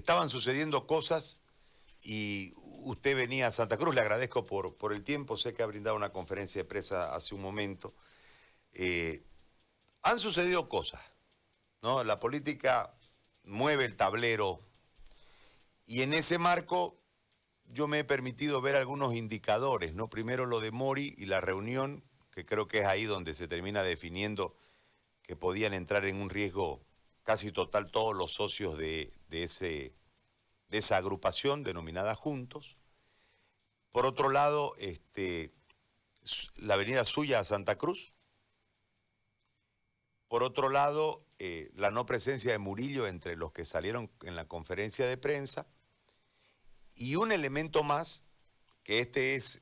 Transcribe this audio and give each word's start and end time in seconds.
estaban 0.00 0.28
sucediendo 0.28 0.86
cosas 0.86 1.40
y 2.02 2.54
usted 2.56 3.14
venía 3.14 3.46
a 3.46 3.52
Santa 3.52 3.76
Cruz, 3.76 3.94
le 3.94 4.00
agradezco 4.00 4.44
por, 4.44 4.92
el 4.92 5.04
tiempo, 5.04 5.36
sé 5.36 5.54
que 5.54 5.62
ha 5.62 5.66
brindado 5.66 5.96
una 5.96 6.10
conferencia 6.10 6.62
de 6.62 6.68
prensa 6.68 7.14
hace 7.14 7.34
un 7.34 7.42
momento. 7.42 7.94
Eh, 8.72 9.22
han 10.02 10.18
sucedido 10.18 10.68
cosas, 10.68 11.02
¿no? 11.82 12.02
La 12.02 12.18
política 12.18 12.94
mueve 13.44 13.84
el 13.84 13.96
tablero 13.96 14.60
y 15.84 16.02
en 16.02 16.14
ese 16.14 16.38
marco 16.38 16.98
yo 17.66 17.86
me 17.86 18.00
he 18.00 18.04
permitido 18.04 18.60
ver 18.62 18.76
algunos 18.76 19.14
indicadores, 19.14 19.94
¿no? 19.94 20.08
Primero 20.08 20.46
lo 20.46 20.60
de 20.60 20.70
Mori 20.70 21.14
y 21.18 21.26
la 21.26 21.42
reunión, 21.42 22.02
que 22.32 22.46
creo 22.46 22.68
que 22.68 22.78
es 22.78 22.86
ahí 22.86 23.04
donde 23.04 23.34
se 23.34 23.48
termina 23.48 23.82
definiendo 23.82 24.56
que 25.22 25.36
podían 25.36 25.74
entrar 25.74 26.06
en 26.06 26.16
un 26.16 26.30
riesgo 26.30 26.80
casi 27.22 27.52
total 27.52 27.90
todos 27.90 28.16
los 28.16 28.32
socios 28.32 28.78
de, 28.78 29.12
ese, 29.32 29.94
de 30.68 30.78
esa 30.78 30.96
agrupación 30.96 31.62
denominada 31.62 32.14
Juntos. 32.14 32.78
Por 33.92 34.06
otro 34.06 34.30
lado, 34.30 34.74
este, 34.78 35.52
la 36.56 36.74
avenida 36.74 37.04
suya 37.04 37.40
a 37.40 37.44
Santa 37.44 37.76
Cruz. 37.76 38.14
Por 40.28 40.44
otro 40.44 40.68
lado, 40.68 41.24
eh, 41.38 41.70
la 41.74 41.90
no 41.90 42.06
presencia 42.06 42.52
de 42.52 42.58
Murillo 42.58 43.06
entre 43.06 43.36
los 43.36 43.52
que 43.52 43.64
salieron 43.64 44.10
en 44.22 44.36
la 44.36 44.46
conferencia 44.46 45.06
de 45.06 45.16
prensa. 45.16 45.66
Y 46.94 47.16
un 47.16 47.32
elemento 47.32 47.82
más, 47.82 48.24
que 48.84 49.00
este 49.00 49.34
es, 49.34 49.60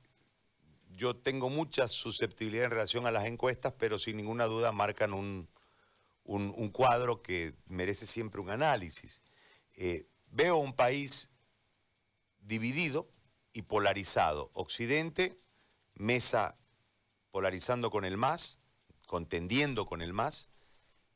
yo 0.91 1.17
tengo 1.17 1.49
mucha 1.49 1.89
susceptibilidad 1.89 2.67
en 2.67 2.73
relación 2.73 3.07
a 3.07 3.11
las 3.11 3.27
encuestas, 3.27 3.73
pero 3.79 3.99
sin 3.99 4.17
ninguna 4.17 4.45
duda 4.45 4.73
marcan 4.73 5.15
un, 5.15 5.49
un, 6.25 6.69
cuadro 6.69 7.23
que 7.23 7.55
merece 7.67 8.07
siempre 8.07 8.41
un 8.41 8.51
análisis. 8.51 9.23
Eh, 9.81 10.09
veo 10.33 10.57
un 10.57 10.73
país 10.73 11.31
dividido 12.41 13.09
y 13.53 13.63
polarizado. 13.63 14.51
Occidente, 14.53 15.39
mesa 15.95 16.59
polarizando 17.31 17.89
con 17.89 18.05
el 18.05 18.17
MAS, 18.17 18.59
contendiendo 19.07 19.87
con 19.87 20.03
el 20.03 20.13
MAS, 20.13 20.51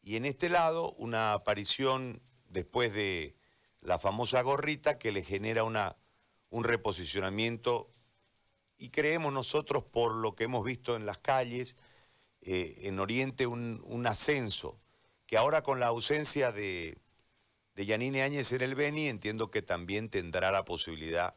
y 0.01 0.15
en 0.15 0.27
este 0.27 0.49
lado 0.49 0.93
una 0.93 1.33
aparición 1.33 2.23
después 2.51 2.95
de 2.95 3.37
la 3.81 3.99
famosa 3.99 4.41
gorrita 4.43 4.97
que 4.97 5.11
le 5.11 5.25
genera 5.25 5.65
una, 5.65 5.97
un 6.49 6.63
reposicionamiento 6.63 7.93
y 8.79 8.91
creemos 8.91 9.33
nosotros 9.33 9.83
por 9.83 10.15
lo 10.15 10.37
que 10.37 10.45
hemos 10.45 10.65
visto 10.65 10.95
en 10.95 11.05
las 11.05 11.19
calles, 11.19 11.75
eh, 12.43 12.77
en 12.83 13.01
Oriente 13.01 13.49
un 13.49 14.07
ascenso 14.07 14.79
que 15.27 15.37
ahora 15.37 15.63
con 15.63 15.81
la 15.81 15.87
ausencia 15.89 16.53
de, 16.53 17.03
de 17.75 17.87
Yanine 17.87 18.23
Áñez 18.23 18.53
en 18.53 18.63
el 18.63 18.75
Beni, 18.75 19.09
entiendo 19.09 19.51
que 19.51 19.63
también 19.63 20.09
tendrá 20.09 20.51
la 20.51 20.65
posibilidad, 20.65 21.35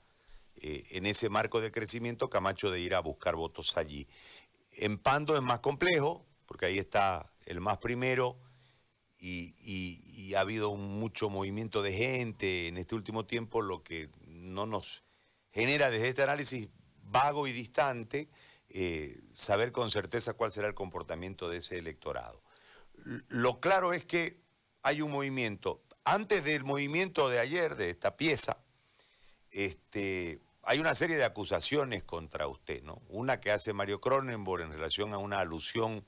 eh, 0.55 0.83
en 0.91 1.05
ese 1.05 1.29
marco 1.29 1.61
de 1.61 1.71
crecimiento, 1.71 2.29
Camacho 2.29 2.71
de 2.71 2.79
ir 2.79 2.95
a 2.95 2.99
buscar 2.99 3.35
votos 3.35 3.77
allí. 3.77 4.07
En 4.71 4.97
Pando 4.97 5.35
es 5.35 5.41
más 5.41 5.59
complejo, 5.59 6.25
porque 6.45 6.65
ahí 6.65 6.77
está 6.77 7.31
el 7.45 7.61
más 7.61 7.77
primero, 7.77 8.39
y, 9.17 10.33
ha 10.35 10.41
habido 10.41 10.75
mucho 10.75 11.29
movimiento 11.29 11.81
de 11.81 11.93
gente 11.93 12.67
en 12.67 12.77
este 12.77 12.95
último 12.95 13.25
tiempo, 13.25 13.61
lo 13.61 13.83
que 13.83 14.09
no 14.27 14.65
nos 14.65 15.03
genera 15.51 15.89
desde 15.89 16.09
este 16.09 16.23
análisis 16.23 16.67
vago 17.01 17.47
y 17.47 17.53
distante 17.53 18.29
eh, 18.69 19.21
saber 19.31 19.71
con 19.71 19.91
certeza 19.91 20.33
cuál 20.33 20.51
será 20.51 20.67
el 20.67 20.73
comportamiento 20.73 21.47
de 21.49 21.57
ese 21.57 21.77
electorado. 21.77 22.43
Lo 23.29 23.59
claro 23.59 23.93
es 23.93 24.05
que 24.05 24.41
hay 24.81 25.01
un 25.01 25.11
movimiento. 25.11 25.81
Antes 26.05 26.43
del 26.43 26.63
movimiento 26.63 27.29
de 27.29 27.39
ayer, 27.39 27.75
de 27.75 27.89
esta 27.89 28.15
pieza, 28.15 28.57
este, 29.49 30.39
hay 30.61 30.79
una 30.79 30.93
serie 30.93 31.17
de 31.17 31.25
acusaciones 31.25 32.03
contra 32.03 32.47
usted, 32.47 32.83
¿no? 32.83 33.01
Una 33.09 33.41
que 33.41 33.51
hace 33.51 33.73
Mario 33.73 33.99
Cronenborg 33.99 34.61
en 34.61 34.71
relación 34.71 35.15
a 35.15 35.17
una 35.17 35.39
alusión 35.39 36.05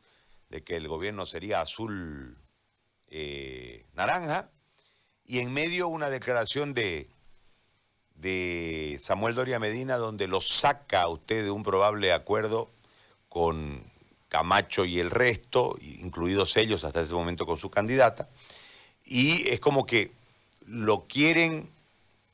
de 0.50 0.64
que 0.64 0.76
el 0.76 0.88
gobierno 0.88 1.26
sería 1.26 1.62
azul 1.62 2.38
eh, 3.08 3.88
naranja, 3.96 4.52
y 5.26 5.40
en 5.40 5.52
medio 5.52 5.88
una 5.88 6.12
declaración 6.12 6.76
de, 6.76 7.10
de 8.14 8.98
Samuel 9.02 9.34
Doria 9.34 9.58
Medina 9.58 9.98
donde 9.98 10.28
lo 10.28 10.42
saca 10.42 11.02
a 11.02 11.10
usted 11.10 11.44
de 11.44 11.50
un 11.50 11.64
probable 11.64 12.14
acuerdo 12.14 12.70
con 13.30 13.84
Camacho 14.30 14.86
y 14.86 15.00
el 15.00 15.10
resto, 15.10 15.76
incluidos 15.82 16.56
ellos 16.56 16.84
hasta 16.84 17.02
ese 17.02 17.16
momento 17.16 17.48
con 17.48 17.58
su 17.58 17.72
candidata, 17.72 18.30
y 19.08 19.48
es 19.50 19.60
como 19.60 19.86
que 19.86 20.12
lo 20.66 21.06
quieren, 21.08 21.70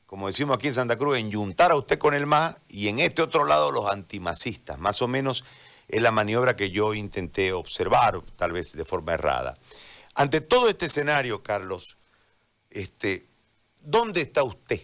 como 0.06 0.26
decimos 0.26 0.56
aquí 0.56 0.68
en 0.68 0.74
Santa 0.74 0.96
Cruz, 0.96 1.18
enyuntar 1.18 1.70
a 1.70 1.76
usted 1.76 1.98
con 1.98 2.14
el 2.14 2.26
MAS 2.26 2.56
y 2.68 2.88
en 2.88 2.98
este 2.98 3.22
otro 3.22 3.44
lado 3.44 3.70
los 3.70 3.90
antimasistas, 3.90 4.78
más 4.78 5.00
o 5.02 5.08
menos 5.08 5.44
es 5.88 6.02
la 6.02 6.10
maniobra 6.10 6.56
que 6.56 6.70
yo 6.70 6.94
intenté 6.94 7.52
observar, 7.52 8.20
tal 8.36 8.52
vez 8.52 8.72
de 8.72 8.84
forma 8.84 9.14
errada. 9.14 9.56
Ante 10.14 10.40
todo 10.40 10.68
este 10.68 10.86
escenario, 10.86 11.42
Carlos, 11.42 11.96
este, 12.70 13.26
¿dónde 13.80 14.22
está 14.22 14.42
usted 14.42 14.80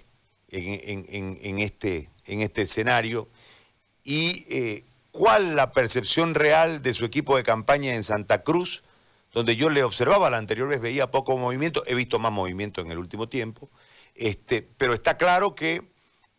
en, 0.48 1.58
este, 1.58 2.10
en 2.26 2.40
este 2.42 2.62
escenario? 2.62 3.28
Y 4.02 4.44
eh, 4.48 4.84
cuál 5.10 5.56
la 5.56 5.72
percepción 5.72 6.34
real 6.34 6.82
de 6.82 6.94
su 6.94 7.04
equipo 7.04 7.36
de 7.36 7.42
campaña 7.42 7.94
en 7.94 8.02
Santa 8.02 8.42
Cruz, 8.42 8.82
donde 9.32 9.56
yo 9.56 9.70
le 9.70 9.84
observaba 9.84 10.30
la 10.30 10.38
anterior 10.38 10.68
vez, 10.68 10.80
veía 10.80 11.10
poco 11.10 11.36
movimiento, 11.36 11.82
he 11.86 11.94
visto 11.94 12.18
más 12.18 12.32
movimiento 12.32 12.80
en 12.80 12.91
el 12.91 12.98
último 12.98 13.28
tiempo, 13.28 13.70
este, 14.14 14.62
pero 14.62 14.94
está 14.94 15.16
claro 15.16 15.54
que 15.54 15.91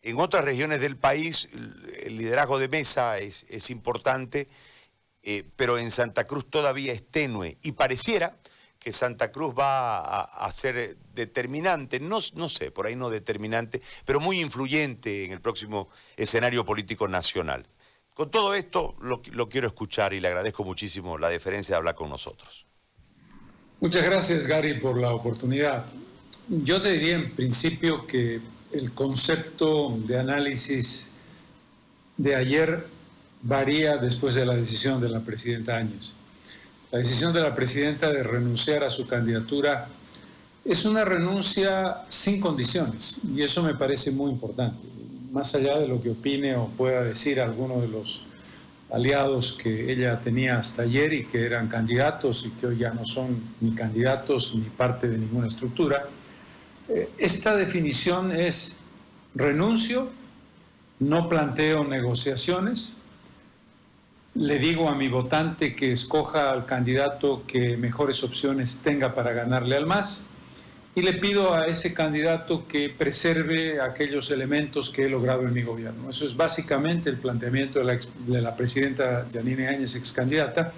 en 0.01 0.19
otras 0.19 0.43
regiones 0.43 0.81
del 0.81 0.97
país 0.97 1.49
el 2.03 2.17
liderazgo 2.17 2.59
de 2.59 2.67
mesa 2.67 3.19
es, 3.19 3.45
es 3.49 3.69
importante, 3.69 4.47
eh, 5.23 5.43
pero 5.55 5.77
en 5.77 5.91
Santa 5.91 6.25
Cruz 6.25 6.49
todavía 6.49 6.93
es 6.93 7.07
tenue 7.07 7.57
y 7.61 7.73
pareciera 7.73 8.37
que 8.81 8.91
Santa 8.91 9.31
Cruz 9.31 9.53
va 9.57 10.21
a, 10.23 10.51
ser 10.51 10.97
determinante, 11.13 11.99
no, 11.99 12.17
no 12.33 12.49
sé, 12.49 12.71
por 12.71 12.87
ahí 12.87 12.95
no 12.95 13.11
determinante, 13.11 13.79
pero 14.05 14.19
muy 14.19 14.41
influyente 14.41 15.23
en 15.23 15.31
el 15.31 15.39
próximo 15.39 15.89
escenario 16.17 16.65
político 16.65 17.07
nacional. 17.07 17.67
Con 18.15 18.31
todo 18.31 18.55
esto 18.55 18.95
lo, 18.99 19.21
quiero 19.21 19.67
escuchar 19.67 20.13
y 20.13 20.19
le 20.19 20.29
agradezco 20.29 20.63
muchísimo 20.63 21.19
la 21.19 21.29
deferencia 21.29 21.75
de 21.75 21.77
hablar 21.77 21.93
con 21.93 22.09
nosotros. 22.09 22.65
Muchas 23.81 24.05
gracias, 24.05 24.45
Gary, 24.45 24.75
por 24.75 24.95
la 24.95 25.11
oportunidad. 25.11 25.85
Yo 26.47 26.79
te 26.83 26.91
diría 26.91 27.15
en 27.15 27.31
principio 27.31 28.05
que 28.05 28.39
el 28.71 28.91
concepto 28.91 29.97
de 30.05 30.19
análisis 30.19 31.09
de 32.15 32.35
ayer 32.35 32.85
varía 33.41 33.97
después 33.97 34.35
de 34.35 34.45
la 34.45 34.55
decisión 34.55 35.01
de 35.01 35.09
la 35.09 35.21
presidenta 35.21 35.77
Áñez. 35.77 36.15
La 36.91 36.99
decisión 36.99 37.33
de 37.33 37.41
la 37.41 37.55
presidenta 37.55 38.13
de 38.13 38.21
renunciar 38.21 38.83
a 38.83 38.89
su 38.91 39.07
candidatura 39.07 39.87
es 40.63 40.85
una 40.85 41.03
renuncia 41.03 42.03
sin 42.07 42.39
condiciones 42.39 43.17
y 43.35 43.41
eso 43.41 43.63
me 43.63 43.73
parece 43.73 44.11
muy 44.11 44.29
importante 44.29 44.85
más 45.31 45.55
allá 45.55 45.79
de 45.79 45.87
lo 45.87 45.99
que 45.99 46.11
opine 46.11 46.55
o 46.55 46.67
pueda 46.67 47.01
decir 47.01 47.39
alguno 47.39 47.81
de 47.81 47.87
los 47.87 48.25
aliados 48.91 49.53
que 49.53 49.91
ella 49.91 50.19
tenía 50.19 50.57
hasta 50.57 50.83
ayer 50.83 51.13
y 51.13 51.25
que 51.25 51.45
eran 51.45 51.67
candidatos 51.67 52.45
y 52.45 52.49
que 52.51 52.67
hoy 52.67 52.77
ya 52.79 52.93
no 52.93 53.05
son 53.05 53.41
ni 53.61 53.73
candidatos 53.73 54.53
ni 54.55 54.69
parte 54.69 55.07
de 55.07 55.17
ninguna 55.17 55.47
estructura, 55.47 56.07
eh, 56.89 57.09
esta 57.17 57.55
definición 57.55 58.31
es 58.31 58.79
renuncio, 59.33 60.09
no 60.99 61.29
planteo 61.29 61.85
negociaciones, 61.85 62.97
le 64.35 64.59
digo 64.59 64.89
a 64.89 64.95
mi 64.95 65.07
votante 65.07 65.75
que 65.75 65.91
escoja 65.91 66.51
al 66.51 66.65
candidato 66.65 67.43
que 67.47 67.75
mejores 67.77 68.23
opciones 68.23 68.81
tenga 68.81 69.13
para 69.13 69.31
ganarle 69.33 69.75
al 69.75 69.85
MAS 69.85 70.23
y 70.93 71.01
le 71.01 71.13
pido 71.13 71.53
a 71.53 71.67
ese 71.67 71.93
candidato 71.93 72.67
que 72.67 72.89
preserve 72.89 73.79
aquellos 73.79 74.29
elementos 74.29 74.89
que 74.89 75.05
he 75.05 75.09
logrado 75.09 75.43
en 75.43 75.53
mi 75.53 75.63
gobierno. 75.63 76.09
Eso 76.09 76.25
es 76.25 76.35
básicamente 76.35 77.09
el 77.09 77.17
planteamiento 77.17 77.79
de 77.79 78.41
la, 78.41 78.55
presidenta 78.55 79.25
Janine 79.31 79.67
Áñez, 79.67 79.95
ex 79.95 80.11
candidata, 80.11 80.73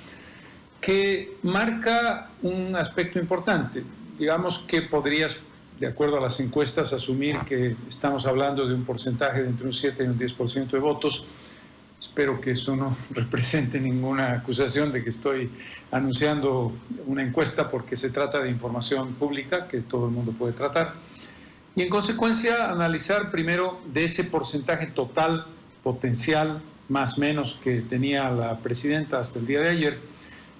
que 0.80 1.38
marca 1.42 2.30
un 2.44 2.76
aspecto 2.76 3.18
importante. 3.18 3.84
Digamos 4.20 4.60
que 4.60 4.84
podrías, 4.84 5.40
de 5.80 5.88
acuerdo 5.88 6.18
a 6.18 6.22
las 6.22 6.40
encuestas, 6.40 6.94
asumir 6.94 7.40
que 7.48 7.76
estamos 7.88 8.28
hablando 8.28 8.68
de 8.68 8.76
un 8.76 8.86
porcentaje 8.86 9.42
de 9.42 9.50
entre 9.50 9.66
un 9.66 9.74
7 9.74 10.04
y 10.04 10.08
un 10.08 10.20
10% 10.20 10.70
de 10.70 10.80
votos 10.80 11.26
Espero 12.04 12.42
que 12.42 12.52
eso 12.52 12.76
no 12.76 12.98
represente 13.12 13.80
ninguna 13.80 14.34
acusación 14.34 14.92
de 14.92 15.02
que 15.02 15.10
estoy 15.10 15.50
anunciando 15.90 16.74
una 17.06 17.24
encuesta 17.24 17.72
porque 17.72 17.96
se 17.96 18.10
trata 18.10 18.40
de 18.40 18.50
información 18.50 19.14
pública 19.14 19.70
que 19.70 19.80
todo 19.80 20.08
el 20.08 20.12
mundo 20.12 20.34
puede 20.34 20.52
tratar. 20.52 20.96
Y 21.78 21.82
en 21.82 21.90
consecuencia, 21.90 22.70
analizar 22.70 23.32
primero 23.32 23.80
de 23.94 24.04
ese 24.04 24.26
porcentaje 24.26 24.88
total 24.88 25.46
potencial, 25.82 26.62
más 26.90 27.18
menos 27.18 27.58
que 27.64 27.80
tenía 27.82 28.30
la 28.30 28.60
presidenta 28.60 29.20
hasta 29.20 29.40
el 29.40 29.48
día 29.48 29.62
de 29.62 29.70
ayer, 29.70 30.00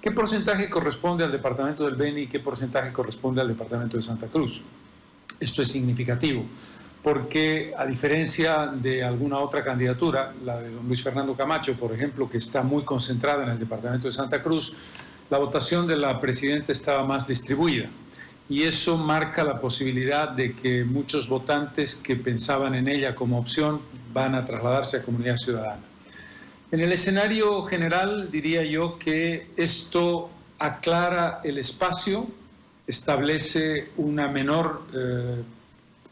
qué 0.02 0.12
porcentaje 0.12 0.70
corresponde 0.70 1.26
al 1.26 1.32
departamento 1.32 1.84
del 1.84 1.96
Beni 1.96 2.22
y 2.22 2.28
qué 2.28 2.40
porcentaje 2.40 2.94
corresponde 2.94 3.42
al 3.42 3.50
departamento 3.50 3.98
de 3.98 4.04
Santa 4.04 4.28
Cruz. 4.28 4.62
Esto 5.42 5.62
es 5.62 5.68
significativo 5.68 6.46
porque 7.04 7.74
a 7.78 7.86
diferencia 7.86 8.68
de 8.68 9.04
alguna 9.04 9.40
otra 9.40 9.62
candidatura, 9.62 10.34
la 10.44 10.62
de 10.62 10.72
don 10.72 10.88
Luis 10.88 11.04
Fernando 11.04 11.36
Camacho, 11.36 11.76
por 11.76 11.92
ejemplo, 11.94 12.30
que 12.30 12.38
está 12.38 12.64
muy 12.64 12.84
concentrada 12.84 13.44
en 13.44 13.50
el 13.50 13.60
departamento 13.60 14.08
de 14.08 14.14
Santa 14.14 14.42
Cruz, 14.42 14.74
la 15.30 15.38
votación 15.38 15.86
de 15.86 15.98
la 15.98 16.20
presidenta 16.22 16.72
estaba 16.72 17.04
más 17.06 17.28
distribuida. 17.28 17.90
Y 18.48 18.64
eso 18.64 18.98
marca 18.98 19.44
la 19.44 19.60
posibilidad 19.60 20.30
de 20.30 20.56
que 20.56 20.86
muchos 20.86 21.28
votantes 21.28 21.96
que 21.96 22.16
pensaban 22.16 22.74
en 22.74 22.88
ella 22.88 23.16
como 23.16 23.38
opción 23.38 23.82
van 24.14 24.34
a 24.36 24.46
trasladarse 24.46 24.98
a 24.98 25.04
comunidad 25.04 25.36
ciudadana. 25.36 25.82
En 26.72 26.80
el 26.80 26.92
escenario 26.92 27.64
general 27.66 28.32
diría 28.32 28.64
yo 28.64 28.98
que 28.98 29.48
esto 29.58 30.30
aclara 30.58 31.42
el 31.44 31.58
espacio, 31.58 32.28
establece 32.88 33.90
una 33.98 34.28
menor 34.28 34.84
eh, 34.94 35.44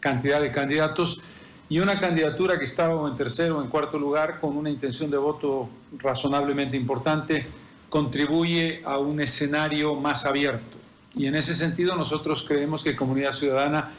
cantidad 0.01 0.41
de 0.41 0.51
candidatos 0.51 1.21
y 1.69 1.79
una 1.79 2.01
candidatura 2.01 2.59
que 2.59 2.65
estaba 2.65 3.07
en 3.07 3.15
tercero 3.15 3.59
o 3.59 3.63
en 3.63 3.69
cuarto 3.69 3.97
lugar 3.97 4.41
con 4.41 4.57
una 4.57 4.69
intención 4.69 5.09
de 5.09 5.15
voto 5.15 5.69
razonablemente 5.99 6.75
importante 6.75 7.47
contribuye 7.89 8.81
a 8.83 8.97
un 8.97 9.21
escenario 9.21 9.95
más 9.95 10.25
abierto. 10.25 10.77
Y 11.15 11.27
en 11.27 11.35
ese 11.35 11.53
sentido 11.53 11.95
nosotros 11.95 12.43
creemos 12.45 12.83
que 12.83 12.95
Comunidad 12.95 13.31
Ciudadana 13.31 13.91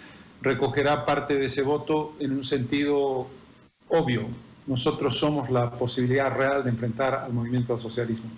recogerá 0.43 1.07
parte 1.07 1.35
de 1.35 1.47
ese 1.47 1.63
voto 1.63 2.15
en 2.19 2.33
un 2.33 2.45
sentido 2.45 3.29
obvio. 3.89 4.27
Nosotros 4.67 5.17
somos 5.17 5.49
la 5.49 5.71
posibilidad 5.71 6.31
real 6.35 6.65
de 6.65 6.71
enfrentar 6.71 7.15
al 7.15 7.33
movimiento 7.33 7.73
al 7.73 7.79
socialismo. 7.79 8.31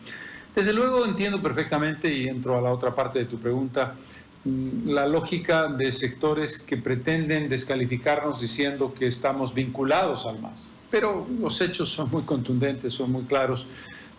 Desde 0.54 0.72
luego 0.72 1.04
entiendo 1.04 1.42
perfectamente 1.42 2.12
y 2.12 2.28
entro 2.28 2.56
a 2.56 2.60
la 2.60 2.72
otra 2.72 2.94
parte 2.94 3.18
de 3.18 3.24
tu 3.24 3.38
pregunta 3.38 3.94
la 4.44 5.06
lógica 5.06 5.68
de 5.68 5.90
sectores 5.90 6.58
que 6.58 6.76
pretenden 6.76 7.48
descalificarnos 7.48 8.40
diciendo 8.40 8.92
que 8.92 9.06
estamos 9.06 9.54
vinculados 9.54 10.26
al 10.26 10.40
MAS. 10.40 10.74
Pero 10.90 11.26
los 11.40 11.60
hechos 11.60 11.88
son 11.88 12.10
muy 12.10 12.22
contundentes, 12.22 12.92
son 12.92 13.10
muy 13.10 13.22
claros. 13.22 13.66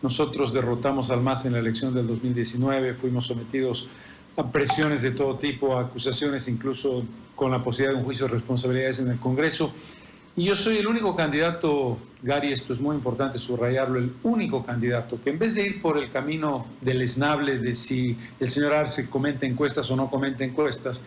Nosotros 0.02 0.52
derrotamos 0.52 1.12
al 1.12 1.22
MAS 1.22 1.46
en 1.46 1.54
la 1.54 1.60
elección 1.60 1.94
del 1.94 2.08
2019, 2.08 2.96
fuimos 2.96 3.28
sometidos 3.28 3.88
a 4.38 4.52
presiones 4.52 5.02
de 5.02 5.12
todo 5.12 5.36
tipo, 5.38 5.78
a 5.78 5.82
acusaciones 5.82 6.48
incluso 6.48 7.06
con 7.36 7.52
la 7.52 7.62
posibilidad 7.62 7.94
de 7.94 8.00
un 8.00 8.06
juicio 8.06 8.26
de 8.26 8.34
responsabilidades 8.34 9.00
en 9.00 9.10
el 9.10 9.20
Congreso 9.20 9.74
y 10.38 10.44
yo 10.44 10.56
soy 10.56 10.78
el 10.78 10.88
único 10.88 11.16
candidato, 11.16 11.98
Gary, 12.22 12.52
esto 12.52 12.74
es 12.74 12.80
muy 12.80 12.96
importante 12.96 13.40
subrayarlo, 13.40 14.00
el 14.00 14.14
único 14.24 14.66
candidato 14.66 15.18
que 15.24 15.30
en 15.30 15.40
vez 15.40 15.56
de 15.56 15.64
ir 15.64 15.82
por 15.82 15.98
el 15.98 16.10
camino 16.10 16.66
del 16.82 17.02
esnable 17.02 17.58
de 17.58 17.74
si 17.74 18.18
el 18.40 18.50
señor 18.50 18.74
Arce 18.74 19.10
comenta 19.10 19.46
encuestas 19.46 19.90
o 19.92 19.96
no 19.96 20.10
comenta 20.10 20.44
encuestas, 20.44 21.02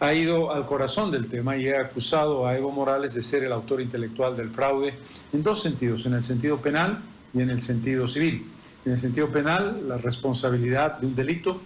ha 0.00 0.12
ido 0.12 0.52
al 0.52 0.66
corazón 0.66 1.10
del 1.10 1.28
tema 1.28 1.56
y 1.56 1.70
ha 1.70 1.80
acusado 1.80 2.46
a 2.46 2.56
Evo 2.56 2.70
Morales 2.70 3.14
de 3.14 3.22
ser 3.22 3.44
el 3.44 3.52
autor 3.52 3.80
intelectual 3.80 4.36
del 4.36 4.50
fraude 4.50 4.94
en 5.32 5.42
dos 5.42 5.62
sentidos, 5.62 6.04
en 6.04 6.14
el 6.14 6.24
sentido 6.24 6.60
penal 6.60 7.00
y 7.32 7.40
en 7.40 7.48
el 7.48 7.60
sentido 7.60 8.06
civil. 8.06 8.50
En 8.84 8.92
el 8.92 8.98
sentido 8.98 9.30
penal, 9.30 9.88
la 9.88 9.96
responsabilidad 9.96 10.98
de 10.98 11.06
un 11.06 11.14
delito 11.14 11.60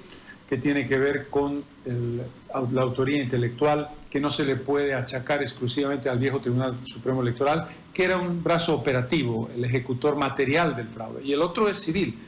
que 0.49 0.57
tiene 0.57 0.89
que 0.89 0.99
ver 0.99 1.29
con 1.29 1.63
la 1.85 2.83
autoría 2.83 3.23
intelectual, 3.23 3.89
que 4.09 4.19
no 4.19 4.31
se 4.31 4.45
le 4.45 4.57
puede 4.57 4.95
achacar 4.95 5.43
exclusivamente 5.43 6.09
al 6.09 6.19
viejo 6.19 6.41
Tribunal 6.41 6.79
Supremo 6.85 7.21
Electoral, 7.21 7.67
que 7.93 8.05
era 8.05 8.17
un 8.17 8.43
brazo 8.43 8.75
operativo, 8.75 9.51
el 9.55 9.65
ejecutor 9.65 10.17
material 10.17 10.75
del 10.75 10.89
fraude. 10.89 11.23
Y 11.23 11.33
el 11.33 11.43
otro 11.43 11.69
es 11.69 11.81
civil, 11.81 12.19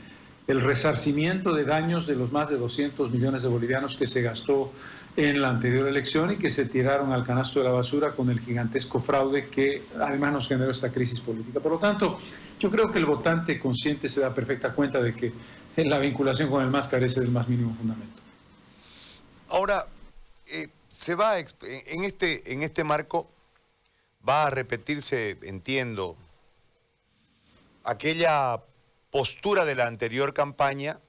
el 0.51 0.59
resarcimiento 0.59 1.53
de 1.53 1.63
daños 1.63 2.05
de 2.07 2.15
los 2.15 2.31
más 2.31 2.49
de 2.49 2.57
200 2.57 3.09
millones 3.11 3.41
de 3.41 3.47
bolivianos 3.47 3.95
que 3.95 4.05
se 4.05 4.21
gastó 4.21 4.73
en 5.15 5.41
la 5.41 5.49
anterior 5.49 5.87
elección 5.87 6.31
y 6.31 6.37
que 6.37 6.49
se 6.49 6.65
tiraron 6.65 7.13
al 7.13 7.23
canasto 7.23 7.59
de 7.59 7.65
la 7.65 7.71
basura 7.71 8.11
con 8.11 8.29
el 8.29 8.39
gigantesco 8.39 8.99
fraude 8.99 9.49
que 9.49 9.85
además 9.99 10.33
nos 10.33 10.47
generó 10.47 10.69
esta 10.69 10.91
crisis 10.91 11.21
política. 11.21 11.61
Por 11.61 11.71
lo 11.71 11.79
tanto, 11.79 12.17
yo 12.59 12.69
creo 12.69 12.91
que 12.91 12.99
el 12.99 13.05
votante 13.05 13.57
consciente 13.59 14.09
se 14.09 14.19
da 14.19 14.33
perfecta 14.33 14.73
cuenta 14.73 15.01
de 15.01 15.13
que 15.13 15.33
la 15.77 15.99
vinculación 15.99 16.49
con 16.49 16.63
el 16.63 16.69
MAS 16.69 16.87
carece 16.89 17.21
del 17.21 17.31
más 17.31 17.47
mínimo 17.47 17.73
fundamento. 17.75 18.21
Ahora, 19.49 19.85
eh, 20.47 20.67
se 20.89 21.15
va 21.15 21.39
en 21.39 22.03
este, 22.03 22.53
en 22.53 22.63
este 22.63 22.83
marco 22.83 23.31
va 24.27 24.43
a 24.43 24.49
repetirse, 24.49 25.37
entiendo, 25.43 26.17
aquella 27.83 28.61
postura 29.11 29.65
de 29.65 29.75
la 29.75 29.87
anterior 29.87 30.33
campaña 30.33 30.99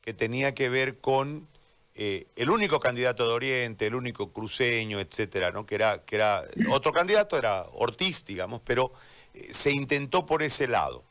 que 0.00 0.14
tenía 0.14 0.54
que 0.54 0.68
ver 0.68 0.98
con 0.98 1.46
eh, 1.94 2.26
el 2.34 2.50
único 2.50 2.80
candidato 2.80 3.26
de 3.28 3.32
Oriente, 3.32 3.86
el 3.86 3.94
único 3.94 4.32
cruceño, 4.32 4.98
etcétera, 4.98 5.52
¿no? 5.52 5.64
que, 5.64 5.76
era, 5.76 6.04
que 6.04 6.16
era 6.16 6.42
otro 6.70 6.92
candidato, 6.92 7.38
era 7.38 7.66
Ortiz, 7.72 8.24
digamos, 8.24 8.60
pero 8.64 8.92
eh, 9.32 9.52
se 9.52 9.70
intentó 9.70 10.26
por 10.26 10.42
ese 10.42 10.66
lado. 10.66 11.04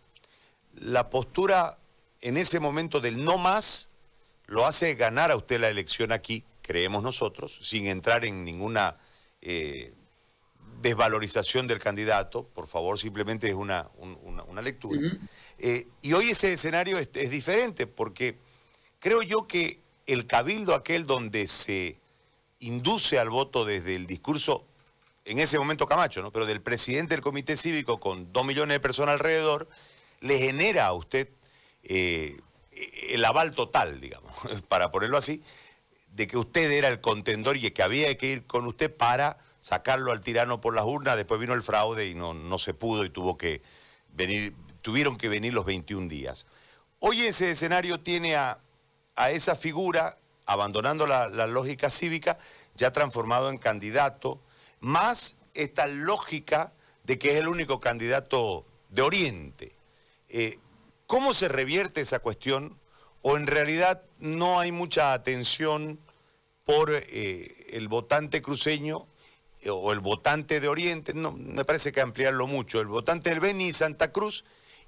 La 0.75 1.09
postura 1.09 1.77
en 2.21 2.37
ese 2.37 2.59
momento 2.59 2.99
del 2.99 3.23
no 3.23 3.37
más 3.37 3.89
lo 4.47 4.65
hace 4.65 4.95
ganar 4.95 5.31
a 5.31 5.35
usted 5.35 5.59
la 5.61 5.69
elección 5.69 6.11
aquí, 6.11 6.43
creemos 6.61 7.03
nosotros, 7.03 7.59
sin 7.61 7.87
entrar 7.87 8.25
en 8.25 8.43
ninguna 8.43 8.97
eh, 9.41 9.93
desvalorización 10.81 11.67
del 11.67 11.79
candidato, 11.79 12.47
por 12.47 12.67
favor, 12.67 12.99
simplemente 12.99 13.47
es 13.47 13.53
una, 13.55 13.89
lectura. 14.61 14.99
Eh, 15.65 15.87
y 16.01 16.11
hoy 16.11 16.31
ese 16.31 16.51
escenario 16.51 16.97
es, 16.97 17.29
diferente, 17.29 17.87
porque 17.87 18.37
creo 18.99 19.21
yo 19.21 19.47
que 19.47 19.79
el 20.05 20.27
cabildo 20.27 20.75
aquel 20.75 21.05
donde 21.05 21.47
se 21.47 22.01
induce 22.59 23.17
al 23.17 23.29
voto 23.29 23.63
desde 23.63 23.95
el 23.95 24.05
discurso, 24.05 24.65
en 25.23 25.39
ese 25.39 25.57
momento 25.57 25.87
Camacho, 25.87 26.21
¿no? 26.21 26.33
pero 26.33 26.45
del 26.45 26.61
presidente 26.61 27.13
del 27.15 27.23
comité 27.23 27.55
cívico 27.55 28.01
con 28.01 28.33
dos 28.33 28.45
millones 28.45 28.75
de 28.75 28.79
personas 28.81 29.13
alrededor, 29.13 29.69
le 30.19 30.37
genera 30.37 30.87
a 30.87 30.91
usted 30.91 31.29
eh, 31.83 32.41
el 33.07 33.23
aval 33.23 33.53
total, 33.53 34.01
digamos, 34.01 34.33
para 34.67 34.91
ponerlo 34.91 35.17
así, 35.17 35.41
de 36.11 36.27
que 36.27 36.37
usted 36.37 36.69
era 36.71 36.89
el 36.89 36.99
contendor 36.99 37.55
y 37.55 37.71
que 37.71 37.83
había 37.83 38.13
que 38.17 38.27
ir 38.27 38.45
con 38.45 38.67
usted 38.67 38.93
para 38.93 39.37
sacarlo 39.61 40.11
al 40.11 40.19
tirano 40.19 40.59
por 40.59 40.75
las 40.75 40.83
urnas, 40.83 41.15
después 41.15 41.39
vino 41.39 41.53
el 41.53 41.63
fraude 41.63 42.09
y 42.09 42.15
no, 42.15 42.33
no 42.33 42.59
se 42.59 42.73
pudo 42.73 43.05
y 43.05 43.09
tuvo 43.09 43.37
que 43.37 43.61
venir, 44.09 44.53
tuvieron 44.83 45.17
que 45.17 45.29
venir 45.29 45.53
los 45.53 45.65
21 45.65 46.07
días. 46.07 46.45
Hoy 46.99 47.23
ese 47.23 47.49
escenario 47.49 48.01
tiene 48.01 48.35
a, 48.35 48.59
esa 49.31 49.55
figura, 49.55 50.19
abandonando 50.45 51.07
la, 51.07 51.27
lógica 51.47 51.89
cívica, 51.89 52.37
ya 52.75 52.91
transformado 52.91 53.49
en 53.49 53.57
candidato, 53.57 54.39
más 54.79 55.37
esta 55.53 55.87
lógica 55.87 56.73
de 57.03 57.17
que 57.17 57.31
es 57.31 57.35
el 57.37 57.47
único 57.47 57.79
candidato 57.79 58.65
de 58.89 59.01
Oriente. 59.01 59.75
Eh, 60.29 60.59
¿Cómo 61.07 61.33
se 61.33 61.47
revierte 61.47 62.01
esa 62.01 62.19
cuestión? 62.19 62.77
¿O 63.21 63.37
en 63.37 63.47
realidad 63.47 64.03
no 64.19 64.59
hay 64.59 64.71
mucha 64.71 65.13
atención 65.13 65.99
por 66.65 66.91
eh, 66.91 67.67
el 67.71 67.87
votante 67.87 68.41
cruceño 68.41 69.07
eh, 69.61 69.69
o 69.69 69.93
el 69.93 69.99
votante 69.99 70.59
de 70.59 70.67
Oriente? 70.67 71.13
No, 71.13 71.31
me 71.31 71.63
parece 71.63 71.91
que 71.91 72.01
ampliarlo 72.01 72.47
mucho. 72.47 72.81
El 72.81 72.87
votante 72.87 73.29
del 73.29 73.39
Beni 73.39 73.67
y 73.67 73.73
Santa 73.73 74.11
Cruz 74.11 74.43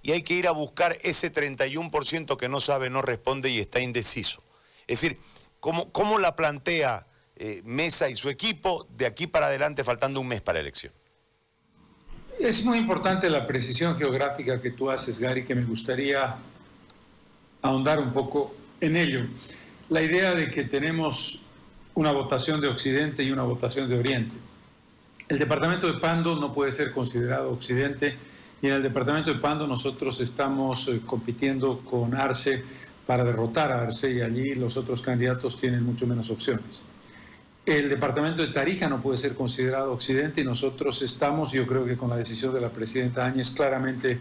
y 0.06 0.12
hay 0.12 0.22
que 0.22 0.36
ir 0.36 0.48
a 0.48 0.52
buscar 0.52 0.96
ese 1.02 1.34
31% 1.34 2.38
que 2.38 2.48
no 2.48 2.62
sabe, 2.62 2.92
no 2.92 3.02
responde 3.02 3.50
y 3.50 3.58
está 3.58 3.80
indeciso. 3.80 4.44
Es 4.86 5.02
decir, 5.02 5.18
¿cómo, 5.60 5.92
cómo 5.92 6.20
la 6.20 6.36
plantea 6.36 7.08
eh, 7.36 7.64
Mesa 7.66 8.08
y 8.08 8.16
su 8.16 8.30
equipo 8.30 8.88
de 8.96 9.08
aquí 9.08 9.26
para 9.26 9.48
adelante 9.48 9.84
faltando 9.84 10.22
un 10.22 10.28
mes 10.28 10.42
para 10.42 10.60
la 10.60 10.62
elección? 10.62 10.94
Es 12.40 12.64
muy 12.64 12.78
importante 12.78 13.32
la 13.32 13.48
precisión 13.48 13.98
geográfica 13.98 14.62
que 14.62 14.70
tú 14.70 14.92
haces, 14.92 15.18
Gary, 15.18 15.44
que 15.44 15.56
me 15.56 15.66
gustaría 15.66 16.36
ahondar 17.64 17.98
un 17.98 18.14
poco 18.14 18.54
en 18.82 18.98
ello. 18.98 19.26
La 19.90 20.04
idea 20.04 20.36
de 20.36 20.52
que 20.52 20.66
tenemos 20.66 21.42
una 21.96 22.12
votación 22.12 22.62
de 22.62 22.68
Occidente 22.68 23.24
y 23.24 23.32
una 23.32 23.42
votación 23.42 23.90
de 23.90 23.98
Oriente. 23.98 24.38
El 25.28 25.40
departamento 25.40 25.92
de 25.92 26.00
Pando 26.00 26.36
no 26.36 26.54
puede 26.54 26.72
ser 26.72 26.92
considerado 26.92 27.50
Occidente 27.50 28.20
y 28.66 28.70
en 28.70 28.74
el 28.74 28.82
departamento 28.82 29.32
de 29.32 29.40
Pando 29.40 29.68
nosotros 29.68 30.20
estamos 30.22 30.88
eh, 30.88 31.00
compitiendo 31.06 31.82
con 31.82 32.16
Arce 32.16 32.64
para 33.06 33.24
derrotar 33.24 33.72
a 33.72 33.84
Arce 33.84 34.12
y 34.12 34.22
allí 34.22 34.56
los 34.56 34.76
otros 34.76 35.04
candidatos 35.04 35.56
tienen 35.56 35.84
mucho 35.84 36.08
menos 36.08 36.32
opciones. 36.32 36.84
El 37.64 37.88
departamento 37.90 38.42
de 38.42 38.48
Tarija 38.48 38.90
no 38.90 39.00
puede 39.00 39.18
ser 39.18 39.36
considerado 39.36 39.94
Occidente 39.94 40.42
y 40.42 40.44
nosotros 40.44 41.04
estamos, 41.04 41.52
yo 41.52 41.68
creo 41.68 41.86
que 41.86 41.96
con 41.96 42.10
la 42.10 42.16
decisión 42.16 42.56
de 42.56 42.62
la 42.62 42.70
presidenta 42.70 43.24
Áñez, 43.24 43.52
claramente 43.52 44.20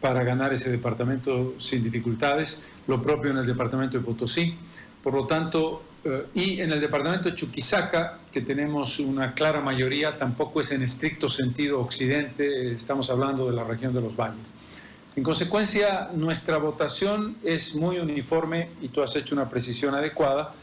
para 0.00 0.22
ganar 0.22 0.52
ese 0.52 0.70
departamento 0.70 1.54
sin 1.58 1.82
dificultades, 1.82 2.64
lo 2.86 3.02
propio 3.02 3.32
en 3.32 3.38
el 3.38 3.46
departamento 3.46 3.98
de 3.98 4.04
Potosí. 4.04 4.54
Por 5.02 5.14
lo 5.14 5.26
tanto, 5.26 5.82
eh, 6.04 6.26
y 6.34 6.60
en 6.60 6.72
el 6.72 6.80
departamento 6.80 7.28
de 7.28 7.34
Chuquisaca, 7.34 8.18
que 8.32 8.40
tenemos 8.40 8.98
una 8.98 9.34
clara 9.34 9.60
mayoría, 9.60 10.16
tampoco 10.16 10.60
es 10.60 10.70
en 10.72 10.82
estricto 10.82 11.28
sentido 11.28 11.80
occidente, 11.80 12.72
estamos 12.72 13.10
hablando 13.10 13.50
de 13.50 13.56
la 13.56 13.64
región 13.64 13.92
de 13.92 14.00
los 14.00 14.16
valles. 14.16 14.52
En 15.16 15.22
consecuencia, 15.22 16.10
nuestra 16.14 16.58
votación 16.58 17.36
es 17.42 17.74
muy 17.74 17.98
uniforme 17.98 18.70
y 18.80 18.88
tú 18.88 19.02
has 19.02 19.14
hecho 19.16 19.34
una 19.34 19.48
precisión 19.48 19.94
adecuada 19.94 20.54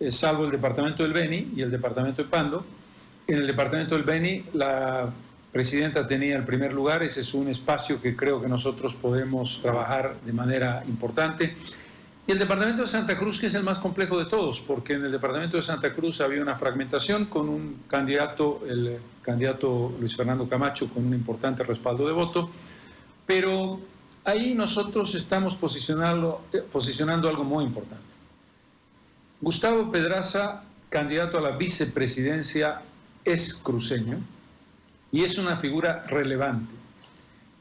eh, 0.00 0.10
salvo 0.10 0.44
el 0.44 0.50
departamento 0.50 1.02
del 1.02 1.12
Beni 1.12 1.52
y 1.54 1.62
el 1.62 1.70
departamento 1.70 2.22
de 2.22 2.28
Pando, 2.28 2.64
en 3.26 3.38
el 3.38 3.46
departamento 3.46 3.94
del 3.94 4.04
Beni, 4.04 4.44
la 4.52 5.08
presidenta 5.52 6.06
tenía 6.06 6.36
el 6.36 6.44
primer 6.44 6.72
lugar. 6.72 7.02
Ese 7.02 7.20
es 7.20 7.32
un 7.32 7.48
espacio 7.48 8.02
que 8.02 8.16
creo 8.16 8.40
que 8.40 8.48
nosotros 8.48 8.94
podemos 8.94 9.60
trabajar 9.62 10.16
de 10.24 10.32
manera 10.32 10.82
importante. 10.86 11.54
Y 12.26 12.32
el 12.32 12.38
departamento 12.38 12.82
de 12.82 12.88
Santa 12.88 13.18
Cruz, 13.18 13.38
que 13.38 13.46
es 13.46 13.54
el 13.54 13.62
más 13.62 13.78
complejo 13.78 14.18
de 14.18 14.24
todos, 14.24 14.58
porque 14.60 14.94
en 14.94 15.04
el 15.04 15.12
departamento 15.12 15.58
de 15.58 15.62
Santa 15.62 15.92
Cruz 15.92 16.22
había 16.22 16.40
una 16.40 16.56
fragmentación 16.58 17.26
con 17.26 17.50
un 17.50 17.82
candidato, 17.86 18.62
el 18.66 18.98
candidato 19.20 19.94
Luis 20.00 20.16
Fernando 20.16 20.48
Camacho, 20.48 20.88
con 20.88 21.06
un 21.06 21.12
importante 21.12 21.62
respaldo 21.64 22.06
de 22.06 22.12
voto, 22.12 22.48
pero 23.26 23.78
ahí 24.24 24.54
nosotros 24.54 25.14
estamos 25.14 25.54
posicionando, 25.54 26.46
posicionando 26.72 27.28
algo 27.28 27.44
muy 27.44 27.64
importante. 27.64 28.04
Gustavo 29.42 29.92
Pedraza, 29.92 30.62
candidato 30.88 31.36
a 31.36 31.42
la 31.42 31.50
vicepresidencia, 31.58 32.80
es 33.22 33.52
cruceño 33.52 34.18
y 35.12 35.24
es 35.24 35.36
una 35.36 35.58
figura 35.58 36.04
relevante. 36.06 36.83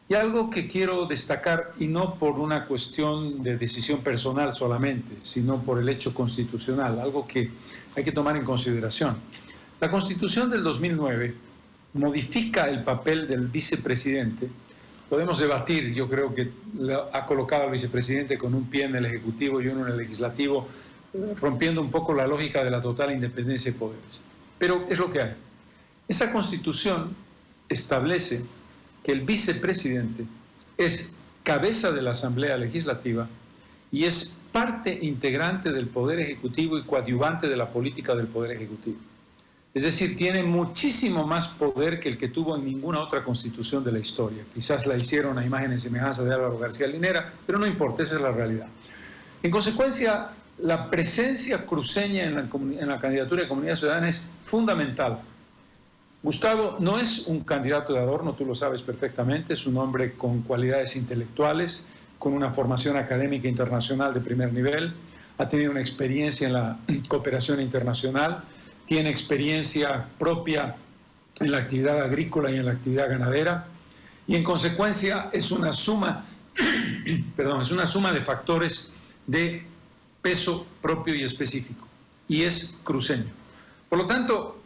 Y 0.10 0.16
algo 0.16 0.50
que 0.50 0.68
quiero 0.68 1.06
destacar, 1.06 1.74
y 1.80 1.88
no 1.88 2.16
por 2.16 2.38
una 2.38 2.66
cuestión 2.66 3.42
de 3.42 3.58
decisión 3.58 4.02
personal 4.02 4.54
solamente, 4.54 5.16
sino 5.22 5.62
por 5.62 5.80
el 5.80 5.88
hecho 5.88 6.14
constitucional, 6.14 7.00
algo 7.00 7.26
que 7.26 7.50
hay 7.96 8.04
que 8.04 8.12
tomar 8.12 8.36
en 8.36 8.44
consideración. 8.44 9.18
La 9.80 9.90
constitución 9.90 10.50
del 10.50 10.64
2009 10.64 11.34
modifica 11.94 12.70
el 12.70 12.84
papel 12.84 13.28
del 13.28 13.48
vicepresidente. 13.48 14.50
Podemos 15.10 15.40
debatir, 15.40 15.94
yo 15.94 16.10
creo 16.10 16.34
que 16.34 16.52
ha 17.14 17.26
colocado 17.26 17.64
al 17.64 17.72
vicepresidente 17.72 18.38
con 18.38 18.54
un 18.54 18.70
pie 18.70 18.86
en 18.86 18.96
el 18.96 19.06
Ejecutivo 19.06 19.62
y 19.62 19.68
uno 19.68 19.86
en 19.86 19.94
el 19.94 19.98
Legislativo, 19.98 20.68
rompiendo 21.40 21.82
un 21.82 21.92
poco 21.92 22.14
la 22.14 22.28
lógica 22.28 22.64
de 22.64 22.72
la 22.72 22.82
total 22.82 23.12
independencia 23.12 23.72
de 23.72 23.78
poderes. 23.78 24.24
Pero 24.58 24.86
es 24.90 24.98
lo 24.98 25.10
que 25.12 25.22
hay. 25.22 25.34
Esa 26.08 26.32
constitución 26.32 27.16
establece 27.70 28.46
que 29.04 29.12
el 29.12 29.22
vicepresidente 29.22 30.26
es 30.78 31.16
cabeza 31.44 31.92
de 31.92 32.02
la 32.02 32.12
Asamblea 32.12 32.58
Legislativa 32.58 33.28
y 33.92 34.06
es 34.06 34.40
parte 34.52 34.98
integrante 35.02 35.72
del 35.72 35.88
Poder 35.88 36.20
Ejecutivo 36.20 36.78
y 36.78 36.84
coadyuvante 36.84 37.48
de 37.48 37.58
la 37.58 37.70
política 37.70 38.16
del 38.16 38.28
Poder 38.28 38.52
Ejecutivo. 38.52 38.98
Es 39.74 39.84
decir, 39.84 40.16
tiene 40.16 40.44
muchísimo 40.44 41.26
más 41.26 41.48
poder 41.48 42.00
que 42.00 42.08
el 42.08 42.18
que 42.18 42.28
tuvo 42.28 42.56
en 42.56 42.64
ninguna 42.64 43.00
otra 43.00 43.24
constitución 43.24 43.84
de 43.84 43.92
la 43.92 44.00
historia. 44.00 44.44
Quizás 44.54 44.86
la 44.86 44.96
hicieron 44.96 45.38
a 45.40 45.46
imagen 45.46 45.74
y 45.74 45.80
semejanza 45.80 46.24
de 46.24 46.32
Álvaro 46.32 46.60
García 46.60 46.86
Linera, 46.86 47.34
pero 47.46 47.58
no 47.58 47.66
importa, 47.66 48.04
esa 48.04 48.16
es 48.16 48.22
la 48.22 48.32
realidad. 48.32 48.68
En 49.42 49.50
consecuencia, 49.50 50.30
la 50.60 50.92
presencia 50.92 51.66
cruceña 51.66 52.24
en 52.24 52.36
la, 52.36 52.42
en 52.42 52.88
la 52.88 53.00
candidatura 53.00 53.42
de 53.42 53.48
Comunidad 53.48 53.76
Ciudadana 53.76 54.10
es 54.10 54.30
fundamental 54.46 55.22
Gustavo 56.24 56.78
no 56.80 57.00
es 57.00 57.28
un 57.28 57.42
candidato 57.42 57.92
de 57.92 58.00
adorno, 58.00 58.34
tú 58.34 58.46
lo 58.46 58.56
sabes 58.56 58.82
perfectamente, 58.82 59.54
es 59.54 59.68
un 59.68 59.76
hombre 59.76 60.14
con 60.14 60.42
cualidades 60.44 60.96
intelectuales, 60.96 61.86
con 62.18 62.32
una 62.32 62.52
formación 62.52 62.96
académica 62.96 63.50
internacional 63.50 64.14
de 64.14 64.22
primer 64.22 64.54
nivel, 64.54 64.94
ha 65.38 65.50
tenido 65.50 65.72
una 65.72 65.82
experiencia 65.82 66.48
en 66.48 66.54
la 66.54 66.80
cooperación 67.10 67.60
internacional, 67.60 68.42
tiene 68.86 69.10
experiencia 69.10 70.08
propia 70.18 70.78
en 71.42 71.52
la 71.52 71.58
actividad 71.58 72.02
agrícola 72.02 72.50
y 72.50 72.56
en 72.56 72.68
la 72.68 72.72
actividad 72.72 73.10
ganadera, 73.10 73.68
y 74.26 74.38
en 74.38 74.46
consecuencia 74.46 75.30
es 75.34 75.52
una 75.52 75.74
suma, 75.74 76.24
perdón, 77.36 77.60
es 77.60 77.72
una 77.72 77.86
suma 77.86 78.14
de 78.14 78.22
factores 78.22 78.94
de 79.28 79.66
peso 80.22 80.66
propio 80.82 81.14
y 81.16 81.24
específico, 81.24 81.86
y 82.30 82.44
es 82.44 82.80
cruceño. 82.86 83.26
Por 83.90 84.00
lo 84.00 84.06
tanto, 84.08 84.63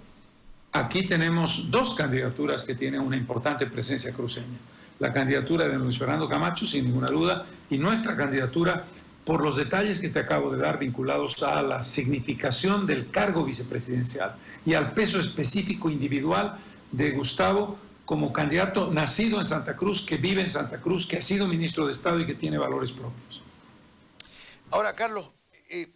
Aquí 0.72 1.08
tenemos 1.08 1.72
dos 1.72 1.96
candidaturas 1.96 2.64
que 2.64 2.76
tienen 2.76 3.02
una 3.02 3.18
importante 3.18 3.66
presencia 3.68 4.14
cruceña. 4.14 4.58
La 5.00 5.14
candidatura 5.14 5.68
de 5.68 5.78
Luis 5.78 5.98
Fernando 5.98 6.28
Camacho, 6.28 6.66
sin 6.66 6.86
ninguna 6.86 7.08
duda, 7.08 7.46
y 7.70 7.78
nuestra 7.78 8.16
candidatura 8.16 8.86
por 9.26 9.42
los 9.42 9.58
detalles 9.58 10.00
que 10.00 10.10
te 10.10 10.20
acabo 10.20 10.52
de 10.52 10.60
dar 10.60 10.80
vinculados 10.80 11.44
a 11.44 11.62
la 11.62 11.84
significación 11.84 12.86
del 12.86 13.12
cargo 13.12 13.44
vicepresidencial 13.44 14.36
y 14.66 14.74
al 14.74 14.94
peso 14.94 15.20
específico 15.20 15.90
individual 15.90 16.58
de 16.92 17.12
Gustavo 17.12 17.78
como 18.06 18.32
candidato 18.32 18.90
nacido 18.90 19.38
en 19.40 19.46
Santa 19.46 19.76
Cruz, 19.76 20.02
que 20.02 20.16
vive 20.16 20.42
en 20.42 20.48
Santa 20.48 20.80
Cruz, 20.80 21.06
que 21.06 21.18
ha 21.18 21.22
sido 21.22 21.46
ministro 21.46 21.86
de 21.86 21.92
Estado 21.92 22.22
y 22.22 22.26
que 22.26 22.36
tiene 22.36 22.58
valores 22.58 22.94
propios. 22.94 23.42
Ahora, 24.72 24.96
Carlos, 24.96 25.30
eh, 25.70 25.92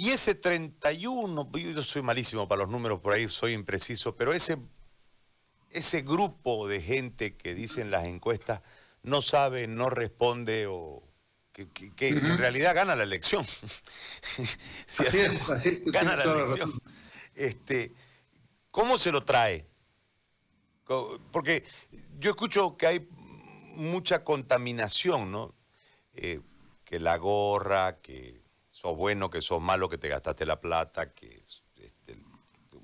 y 0.00 0.12
ese 0.12 0.34
31, 0.34 1.50
yo 1.52 1.82
soy 1.82 2.00
malísimo 2.00 2.48
para 2.48 2.62
los 2.62 2.70
números, 2.70 3.00
por 3.00 3.12
ahí 3.12 3.28
soy 3.28 3.52
impreciso, 3.52 4.16
pero 4.16 4.32
ese, 4.32 4.56
ese 5.68 6.00
grupo 6.00 6.66
de 6.66 6.80
gente 6.80 7.36
que 7.36 7.54
dicen 7.54 7.90
las 7.90 8.06
encuestas 8.06 8.62
no 9.02 9.20
sabe, 9.20 9.66
no 9.66 9.90
responde 9.90 10.66
o 10.66 11.02
que, 11.52 11.68
en 12.08 12.38
realidad 12.38 12.74
gana 12.74 12.96
la 12.96 13.02
elección. 13.02 13.44
si 14.86 15.04
gana 15.84 16.16
la 16.16 16.24
elección. 16.24 16.72
Este, 17.34 17.92
¿Cómo 18.70 18.96
se 18.96 19.12
lo 19.12 19.22
trae? 19.26 19.68
Porque 21.30 21.64
yo 22.18 22.30
escucho 22.30 22.74
que 22.78 22.86
hay 22.86 23.08
mucha 23.76 24.24
contaminación, 24.24 25.30
¿no? 25.30 25.54
Eh, 26.14 26.40
que 26.86 26.98
la 26.98 27.18
gorra, 27.18 28.00
que 28.00 28.39
sos 28.80 28.96
bueno, 28.96 29.28
que 29.28 29.42
sos 29.42 29.60
malo, 29.60 29.90
que 29.90 29.98
te 29.98 30.08
gastaste 30.08 30.46
la 30.46 30.58
plata, 30.58 31.12
que 31.12 31.42
este, 31.76 32.16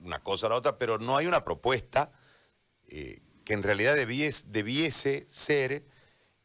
una 0.02 0.22
cosa 0.22 0.46
o 0.46 0.50
la 0.50 0.56
otra, 0.56 0.76
pero 0.76 0.98
no 0.98 1.16
hay 1.16 1.26
una 1.26 1.42
propuesta 1.42 2.12
eh, 2.88 3.22
que 3.46 3.54
en 3.54 3.62
realidad 3.62 3.96
debiese, 3.96 5.24
ser 5.26 5.86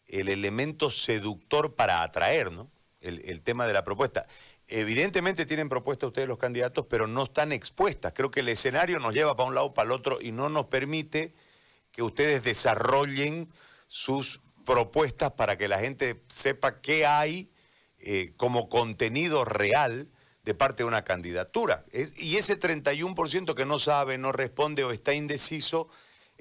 el 0.08 0.29
elemento 0.29 0.89
seductor 0.89 1.75
para 1.75 2.01
atraer, 2.01 2.51
¿no? 2.51 2.72
El, 3.01 3.41
tema 3.41 3.65
de 3.65 3.74
la 3.74 3.84
propuesta. 3.84 4.27
Evidentemente 4.67 5.48
tienen 5.48 5.67
propuesta 5.67 6.08
ustedes 6.08 6.27
los 6.27 6.38
candidatos, 6.38 6.86
pero 6.86 7.08
no 7.08 7.24
están 7.24 7.51
expuestas. 7.51 8.13
Creo 8.13 8.29
que 8.29 8.41
el 8.41 8.50
escenario 8.50 9.00
nos 9.00 9.13
lleva 9.13 9.36
para 9.36 9.50
un 9.50 9.55
lado, 9.55 9.74
para 9.74 9.88
el 9.88 9.91
otro, 9.91 10.22
y 10.22 10.31
no 10.31 10.50
nos 10.50 10.67
permite 10.67 11.34
que 11.91 12.03
ustedes 12.03 12.43
desarrollen 12.43 13.50
sus 13.88 14.39
propuestas 14.65 15.31
para 15.31 15.58
que 15.58 15.67
la 15.67 15.79
gente 15.79 16.22
sepa 16.27 16.79
qué 16.79 17.08
hay 17.08 17.51
eh, 18.01 18.34
como 18.38 18.70
contenido 18.70 19.46
real 19.46 20.10
de 20.43 20.53
parte 20.55 20.84
de 20.84 20.88
una 20.88 21.03
candidatura. 21.03 21.86
y 22.17 22.38
ese 22.38 22.60
31% 22.60 23.53
que 23.53 23.65
no 23.65 23.79
sabe, 23.79 24.17
no 24.17 24.31
responde 24.31 24.84
o 24.84 24.91
está 24.91 25.13
indeciso, 25.13 25.88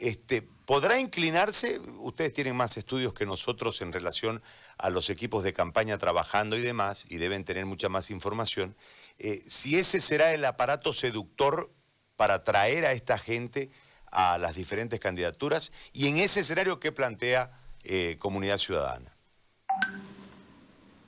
este, 0.00 0.40
¿podrá 0.64 0.98
inclinarse? 0.98 1.78
Ustedes 1.98 2.32
tienen 2.32 2.56
más 2.56 2.78
estudios 2.78 3.12
que 3.12 3.26
nosotros 3.26 3.82
en 3.82 3.92
relación 3.92 4.42
a 4.78 4.88
los 4.88 5.10
equipos 5.10 5.44
de 5.44 5.52
campaña 5.52 5.98
trabajando 5.98 6.56
y 6.56 6.62
demás, 6.62 7.04
y 7.10 7.18
deben 7.18 7.44
tener 7.44 7.66
mucha 7.66 7.90
más 7.90 8.10
información. 8.10 8.74
Eh, 9.18 9.42
si 9.46 9.78
ese 9.78 10.00
será 10.00 10.32
el 10.32 10.44
aparato 10.46 10.94
seductor 10.94 11.70
para 12.16 12.34
atraer 12.34 12.86
a 12.86 12.92
esta 12.92 13.18
gente 13.18 13.70
a 14.10 14.38
las 14.38 14.54
diferentes 14.54 14.98
candidaturas, 14.98 15.70
y 15.92 16.08
en 16.08 16.16
ese 16.16 16.40
escenario, 16.40 16.80
¿qué 16.80 16.92
plantea 16.92 17.60
eh, 17.84 18.16
Comunidad 18.18 18.56
Ciudadana? 18.56 19.14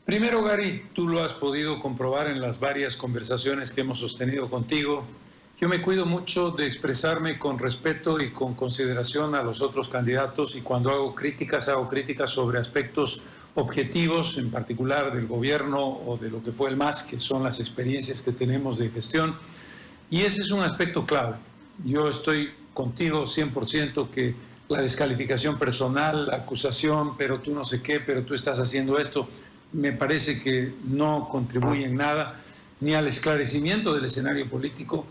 Primero, 0.04 0.42
Gary, 0.42 0.86
tú 0.94 1.06
lo 1.06 1.22
has 1.22 1.32
podido 1.32 1.80
comprobar 1.80 2.26
en 2.26 2.40
las 2.40 2.58
varias 2.58 2.96
conversaciones 2.96 3.70
que 3.70 3.82
hemos 3.82 4.00
sostenido 4.00 4.50
contigo. 4.50 5.04
Yo 5.60 5.68
me 5.68 5.80
cuido 5.80 6.06
mucho 6.06 6.50
de 6.50 6.66
expresarme 6.66 7.38
con 7.38 7.56
respeto 7.56 8.20
y 8.20 8.32
con 8.32 8.54
consideración 8.54 9.36
a 9.36 9.44
los 9.44 9.62
otros 9.62 9.88
candidatos 9.88 10.56
y 10.56 10.60
cuando 10.60 10.90
hago 10.90 11.14
críticas, 11.14 11.68
hago 11.68 11.88
críticas 11.88 12.30
sobre 12.30 12.58
aspectos 12.58 13.22
objetivos, 13.54 14.38
en 14.38 14.50
particular 14.50 15.14
del 15.14 15.28
gobierno 15.28 15.86
o 15.86 16.16
de 16.16 16.30
lo 16.30 16.42
que 16.42 16.50
fue 16.50 16.70
el 16.70 16.76
MAS, 16.76 17.04
que 17.04 17.20
son 17.20 17.44
las 17.44 17.60
experiencias 17.60 18.22
que 18.22 18.32
tenemos 18.32 18.78
de 18.78 18.90
gestión. 18.90 19.36
Y 20.10 20.22
ese 20.22 20.40
es 20.40 20.50
un 20.50 20.62
aspecto 20.62 21.06
clave. 21.06 21.36
Yo 21.84 22.08
estoy 22.08 22.50
contigo 22.74 23.22
100% 23.22 24.10
que 24.10 24.34
la 24.68 24.80
descalificación 24.80 25.60
personal, 25.60 26.26
la 26.26 26.38
acusación, 26.38 27.16
pero 27.16 27.38
tú 27.38 27.54
no 27.54 27.62
sé 27.62 27.82
qué, 27.82 28.00
pero 28.00 28.24
tú 28.24 28.34
estás 28.34 28.58
haciendo 28.58 28.98
esto, 28.98 29.28
me 29.72 29.92
parece 29.92 30.40
que 30.40 30.74
no 30.84 31.28
contribuye 31.28 31.84
en 31.84 31.96
nada 31.96 32.40
ni 32.80 32.94
al 32.94 33.06
esclarecimiento 33.06 33.94
del 33.94 34.04
escenario 34.04 34.48
político, 34.48 35.06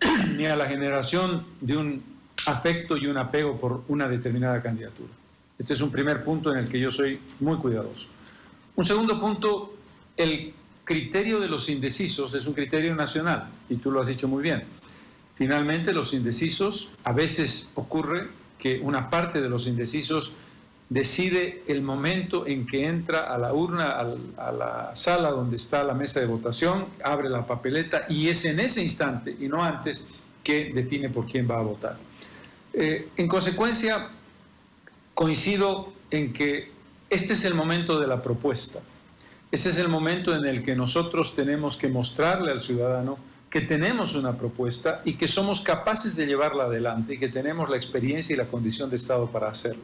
ni 0.36 0.46
a 0.46 0.56
la 0.56 0.66
generación 0.66 1.44
de 1.60 1.76
un 1.76 2.02
afecto 2.46 2.96
y 2.96 3.06
un 3.06 3.16
apego 3.16 3.58
por 3.58 3.82
una 3.88 4.08
determinada 4.08 4.62
candidatura. 4.62 5.12
Este 5.58 5.74
es 5.74 5.80
un 5.80 5.90
primer 5.90 6.22
punto 6.22 6.52
en 6.52 6.58
el 6.58 6.68
que 6.68 6.78
yo 6.78 6.90
soy 6.90 7.18
muy 7.40 7.56
cuidadoso. 7.56 8.06
Un 8.76 8.84
segundo 8.84 9.20
punto, 9.20 9.74
el 10.16 10.54
criterio 10.84 11.40
de 11.40 11.48
los 11.48 11.68
indecisos 11.68 12.34
es 12.34 12.46
un 12.46 12.54
criterio 12.54 12.94
nacional, 12.94 13.48
y 13.68 13.76
tú 13.76 13.90
lo 13.90 14.00
has 14.00 14.06
dicho 14.06 14.28
muy 14.28 14.42
bien. 14.42 14.62
Finalmente, 15.34 15.92
los 15.92 16.14
indecisos, 16.14 16.90
a 17.04 17.12
veces 17.12 17.72
ocurre 17.74 18.28
que 18.58 18.80
una 18.80 19.10
parte 19.10 19.40
de 19.40 19.48
los 19.48 19.66
indecisos 19.66 20.32
decide 20.90 21.62
el 21.66 21.82
momento 21.82 22.46
en 22.46 22.66
que 22.66 22.86
entra 22.86 23.32
a 23.32 23.38
la 23.38 23.52
urna, 23.52 23.98
a 24.36 24.52
la 24.52 24.90
sala 24.94 25.30
donde 25.30 25.56
está 25.56 25.84
la 25.84 25.94
mesa 25.94 26.20
de 26.20 26.26
votación, 26.26 26.86
abre 27.04 27.28
la 27.28 27.46
papeleta 27.46 28.06
y 28.08 28.28
es 28.28 28.44
en 28.44 28.58
ese 28.60 28.82
instante 28.82 29.36
y 29.38 29.48
no 29.48 29.62
antes 29.62 30.04
que 30.42 30.72
define 30.72 31.10
por 31.10 31.26
quién 31.26 31.48
va 31.50 31.58
a 31.58 31.62
votar. 31.62 31.96
Eh, 32.72 33.08
en 33.16 33.28
consecuencia, 33.28 34.10
coincido 35.14 35.92
en 36.10 36.32
que 36.32 36.70
este 37.10 37.34
es 37.34 37.44
el 37.44 37.54
momento 37.54 38.00
de 38.00 38.06
la 38.06 38.22
propuesta. 38.22 38.80
Este 39.50 39.70
es 39.70 39.78
el 39.78 39.88
momento 39.88 40.34
en 40.34 40.44
el 40.46 40.62
que 40.62 40.74
nosotros 40.74 41.34
tenemos 41.34 41.76
que 41.76 41.88
mostrarle 41.88 42.50
al 42.50 42.60
ciudadano 42.60 43.18
que 43.50 43.62
tenemos 43.62 44.14
una 44.14 44.36
propuesta 44.36 45.00
y 45.06 45.14
que 45.14 45.26
somos 45.26 45.62
capaces 45.62 46.16
de 46.16 46.26
llevarla 46.26 46.64
adelante 46.64 47.14
y 47.14 47.18
que 47.18 47.28
tenemos 47.28 47.70
la 47.70 47.76
experiencia 47.76 48.34
y 48.34 48.36
la 48.36 48.46
condición 48.46 48.90
de 48.90 48.96
Estado 48.96 49.26
para 49.26 49.48
hacerlo. 49.48 49.82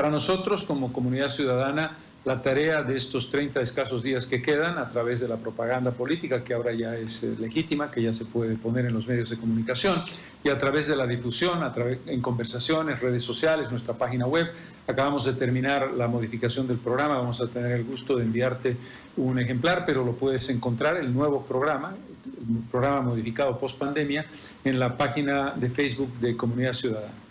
Para 0.00 0.12
nosotros, 0.12 0.64
como 0.64 0.94
comunidad 0.94 1.28
ciudadana, 1.28 1.98
la 2.24 2.40
tarea 2.40 2.82
de 2.82 2.96
estos 2.96 3.30
30 3.30 3.60
escasos 3.60 4.02
días 4.02 4.26
que 4.26 4.40
quedan 4.40 4.78
a 4.78 4.88
través 4.88 5.20
de 5.20 5.28
la 5.28 5.36
propaganda 5.36 5.90
política, 5.90 6.42
que 6.42 6.54
ahora 6.54 6.72
ya 6.72 6.96
es 6.96 7.22
eh, 7.22 7.36
legítima, 7.38 7.90
que 7.90 8.02
ya 8.04 8.14
se 8.14 8.24
puede 8.24 8.56
poner 8.56 8.86
en 8.86 8.94
los 8.94 9.06
medios 9.06 9.28
de 9.28 9.36
comunicación, 9.36 10.02
y 10.42 10.48
a 10.48 10.56
través 10.56 10.86
de 10.86 10.96
la 10.96 11.06
difusión, 11.06 11.62
a 11.62 11.74
través, 11.74 11.98
en 12.06 12.22
conversaciones, 12.22 12.98
redes 12.98 13.22
sociales, 13.22 13.70
nuestra 13.70 13.92
página 13.92 14.26
web. 14.26 14.46
Acabamos 14.86 15.26
de 15.26 15.34
terminar 15.34 15.92
la 15.92 16.08
modificación 16.08 16.66
del 16.66 16.78
programa, 16.78 17.18
vamos 17.18 17.38
a 17.42 17.48
tener 17.48 17.72
el 17.72 17.84
gusto 17.84 18.16
de 18.16 18.22
enviarte 18.24 18.78
un 19.18 19.38
ejemplar, 19.38 19.84
pero 19.84 20.02
lo 20.02 20.12
puedes 20.12 20.48
encontrar, 20.48 20.96
el 20.96 21.12
nuevo 21.12 21.44
programa, 21.44 21.94
el 22.24 22.70
programa 22.70 23.02
modificado 23.02 23.58
post 23.58 23.76
pandemia, 23.78 24.24
en 24.64 24.78
la 24.78 24.96
página 24.96 25.52
de 25.56 25.68
Facebook 25.68 26.10
de 26.20 26.38
Comunidad 26.38 26.72
Ciudadana. 26.72 27.29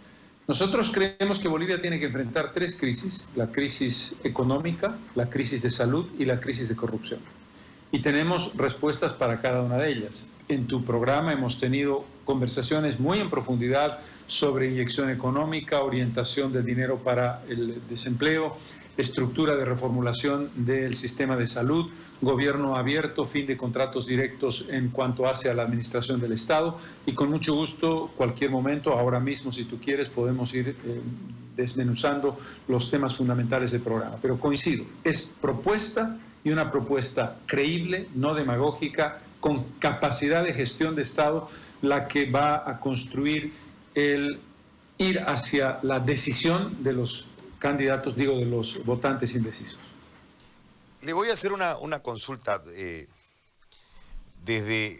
Nosotros 0.50 0.89
creemos 0.89 1.38
que 1.38 1.48
Bolivia 1.48 1.79
tiene 1.79 2.00
que 2.00 2.08
enfrentar 2.08 2.51
tres 2.51 2.74
crisis, 2.74 3.29
la 3.36 3.51
crisis 3.51 4.15
económica, 4.24 4.98
la 5.13 5.29
crisis 5.29 5.62
de 5.62 5.70
salud 5.70 6.08
y 6.18 6.25
la 6.25 6.39
crisis 6.39 6.68
de 6.68 6.75
corrupción. 6.75 7.20
Y 7.91 8.01
tenemos 8.01 8.58
respuestas 8.58 9.13
para 9.13 9.41
cada 9.41 9.62
una 9.62 9.77
de 9.77 9.91
ellas. 9.91 10.27
En 10.48 10.65
tu 10.65 10.84
programa 10.84 11.32
hemos 11.32 11.60
tenido 11.60 12.03
conversaciones 12.25 13.00
muy 13.00 13.20
en 13.20 13.29
profundidad 13.29 14.00
sobre 14.25 14.72
inyección 14.72 15.12
económica, 15.12 15.82
orientación 15.84 16.51
de 16.51 16.63
dinero 16.63 16.98
para 16.98 17.44
el 17.48 17.88
desempleo, 17.88 18.58
estructura 19.00 19.56
de 19.56 19.63
reformulación 19.63 20.51
del 20.56 20.94
sistema 20.96 21.38
de 21.38 21.46
salud, 21.46 21.89
gobierno 22.22 22.75
abierto, 22.75 23.25
fin 23.25 23.48
de 23.48 23.56
contratos 23.56 24.06
directos 24.06 24.65
en 24.70 24.89
cuanto 24.89 25.25
hace 25.25 25.50
a 25.50 25.53
la 25.53 25.63
administración 25.63 26.20
del 26.20 26.34
Estado 26.34 26.77
y 27.06 27.13
con 27.13 27.29
mucho 27.29 27.53
gusto, 27.56 28.12
cualquier 28.18 28.51
momento, 28.51 28.91
ahora 28.91 29.22
mismo 29.22 29.53
si 29.53 29.63
tú 29.63 29.79
quieres, 29.79 30.10
podemos 30.10 30.53
ir 30.53 30.70
eh, 30.70 31.01
desmenuzando 31.56 32.38
los 32.68 32.91
temas 32.91 33.15
fundamentales 33.15 33.72
del 33.72 33.82
programa. 33.82 34.18
Pero 34.22 34.38
coincido, 34.38 34.84
es 35.03 35.34
propuesta 35.39 36.18
y 36.44 36.50
una 36.50 36.70
propuesta 36.70 37.38
creíble, 37.46 38.10
no 38.15 38.34
demagógica, 38.34 39.22
con 39.39 39.63
capacidad 39.79 40.44
de 40.44 40.53
gestión 40.53 40.96
de 40.96 41.03
Estado, 41.03 41.48
la 41.82 42.10
que 42.10 42.29
va 42.29 42.70
a 42.70 42.82
construir 42.82 43.53
el 43.96 44.39
ir 44.98 45.20
hacia 45.22 45.79
la 45.82 46.01
decisión 46.01 46.84
de 46.84 46.91
los 46.91 47.28
candidatos, 47.59 48.15
digo, 48.15 48.37
de 48.37 48.45
los 48.45 48.83
votantes 48.85 49.35
indecisos. 49.35 49.79
Le 51.01 51.13
voy 51.13 51.29
a 51.29 51.33
hacer 51.33 51.51
una, 51.53 51.99
consulta. 51.99 52.63
Eh, 52.73 53.07
desde 54.43 54.99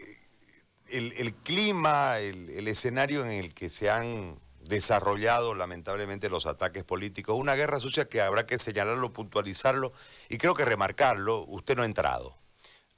el, 0.88 1.34
clima, 1.34 2.18
el, 2.18 2.68
escenario 2.68 3.24
en 3.24 3.30
el 3.30 3.54
que 3.54 3.68
se 3.68 3.90
han 3.90 4.38
desarrollado 4.60 5.54
lamentablemente 5.54 6.28
los 6.28 6.46
ataques 6.46 6.84
políticos, 6.84 7.36
una 7.38 7.54
guerra 7.54 7.80
sucia 7.80 8.08
que 8.08 8.20
habrá 8.20 8.46
que 8.46 8.58
señalarlo, 8.58 9.12
puntualizarlo 9.12 9.92
y 10.28 10.38
creo 10.38 10.54
que 10.54 10.64
remarcarlo, 10.64 11.44
usted 11.46 11.76
no 11.76 11.82
ha 11.82 11.86
entrado. 11.86 12.36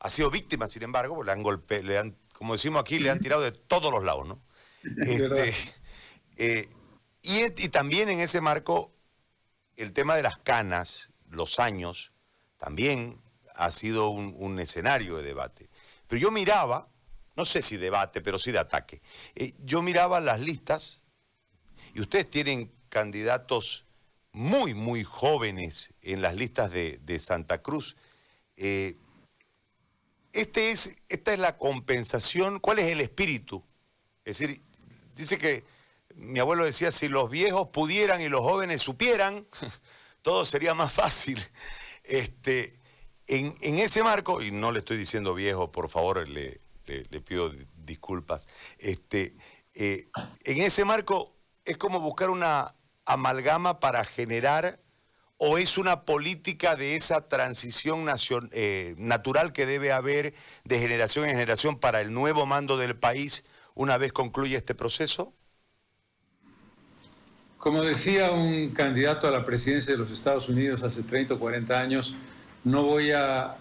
Ha 0.00 0.10
sido 0.10 0.30
víctima, 0.30 0.68
sin 0.68 0.82
embargo, 0.82 1.22
le 1.22 1.32
han 1.32 1.42
golpeado, 1.42 1.84
le 1.84 1.98
han, 1.98 2.16
como 2.34 2.54
decimos 2.54 2.80
aquí, 2.80 2.98
le 2.98 3.10
han 3.10 3.20
tirado 3.20 3.40
de 3.40 3.52
todos 3.52 3.92
los 3.92 4.04
lados, 4.04 4.26
¿no? 4.26 4.42
Este, 5.06 5.54
eh, 6.38 6.68
y, 7.22 7.44
y, 7.44 7.68
también 7.68 8.08
en 8.08 8.18
ese 8.18 8.40
marco 8.40 8.92
el 9.76 9.92
tema 9.92 10.16
de 10.16 10.22
las 10.22 10.38
canas, 10.38 11.10
los 11.28 11.58
años, 11.58 12.12
también 12.58 13.20
ha 13.54 13.72
sido 13.72 14.10
un, 14.10 14.58
escenario 14.60 15.16
de 15.16 15.24
debate. 15.24 15.68
Pero 16.06 16.20
yo 16.20 16.30
miraba, 16.30 16.88
no 17.36 17.44
sé 17.44 17.62
si 17.62 17.76
debate, 17.76 18.20
pero 18.20 18.38
sí 18.38 18.52
de 18.52 18.58
ataque, 18.58 19.02
eh, 19.34 19.54
yo 19.64 19.82
miraba 19.82 20.20
las 20.20 20.40
listas 20.40 21.02
y 21.94 22.00
ustedes 22.00 22.30
tienen 22.30 22.72
candidatos 22.88 23.86
muy, 24.32 24.74
muy 24.74 25.04
jóvenes 25.04 25.92
en 26.02 26.22
las 26.22 26.36
listas 26.36 26.70
de, 26.70 27.18
Santa 27.20 27.62
Cruz. 27.62 27.96
Eh, 28.56 28.96
este 30.32 30.70
es, 30.70 30.96
esta 31.08 31.32
es 31.32 31.38
la 31.38 31.58
compensación, 31.58 32.58
¿cuál 32.58 32.78
es 32.78 32.86
el 32.86 33.00
espíritu? 33.00 33.62
Es 34.24 34.38
decir, 34.38 34.62
dice 35.14 35.36
que 35.36 35.64
mi 36.16 36.38
abuelo 36.38 36.64
decía, 36.64 36.92
si 36.92 37.08
los 37.08 37.30
viejos 37.30 37.68
pudieran 37.68 38.20
y 38.20 38.28
los 38.28 38.40
jóvenes 38.40 38.82
supieran, 38.82 39.46
todo 40.22 40.44
sería 40.44 40.74
más 40.74 40.92
fácil. 40.92 41.44
Este, 42.04 42.80
en, 43.26 43.78
ese 43.78 44.02
marco, 44.02 44.42
y 44.42 44.50
no 44.50 44.72
le 44.72 44.80
estoy 44.80 44.96
diciendo 44.96 45.34
viejo, 45.34 45.72
por 45.72 45.88
favor, 45.88 46.28
le, 46.28 46.60
pido 47.24 47.52
disculpas, 47.76 48.46
este, 48.78 49.36
eh, 49.74 50.06
en 50.44 50.60
ese 50.60 50.84
marco 50.84 51.34
es 51.64 51.76
como 51.76 52.00
buscar 52.00 52.30
una 52.30 52.74
amalgama 53.04 53.80
para 53.80 54.04
generar 54.04 54.80
o 55.36 55.58
es 55.58 55.76
una 55.76 56.04
política 56.04 56.76
de 56.76 56.94
esa 56.94 57.28
transición 57.28 58.06
eh, 58.52 58.94
natural 58.98 59.52
que 59.52 59.66
debe 59.66 59.92
haber 59.92 60.34
de 60.64 60.78
generación 60.78 61.24
en 61.24 61.32
generación 61.32 61.80
para 61.80 62.00
el 62.00 62.12
nuevo 62.12 62.46
mando 62.46 62.76
del 62.76 62.96
país 62.96 63.44
una 63.74 63.98
vez 63.98 64.12
concluya 64.12 64.58
este 64.58 64.74
proceso? 64.74 65.34
Como 67.62 67.84
decía 67.84 68.32
un 68.32 68.70
candidato 68.70 69.28
a 69.28 69.30
la 69.30 69.46
presidencia 69.46 69.92
de 69.92 69.98
los 70.00 70.10
Estados 70.10 70.48
Unidos 70.48 70.82
hace 70.82 71.04
30 71.04 71.34
o 71.34 71.38
40 71.38 71.78
años, 71.78 72.16
no 72.64 72.82
voy 72.82 73.12
a 73.12 73.54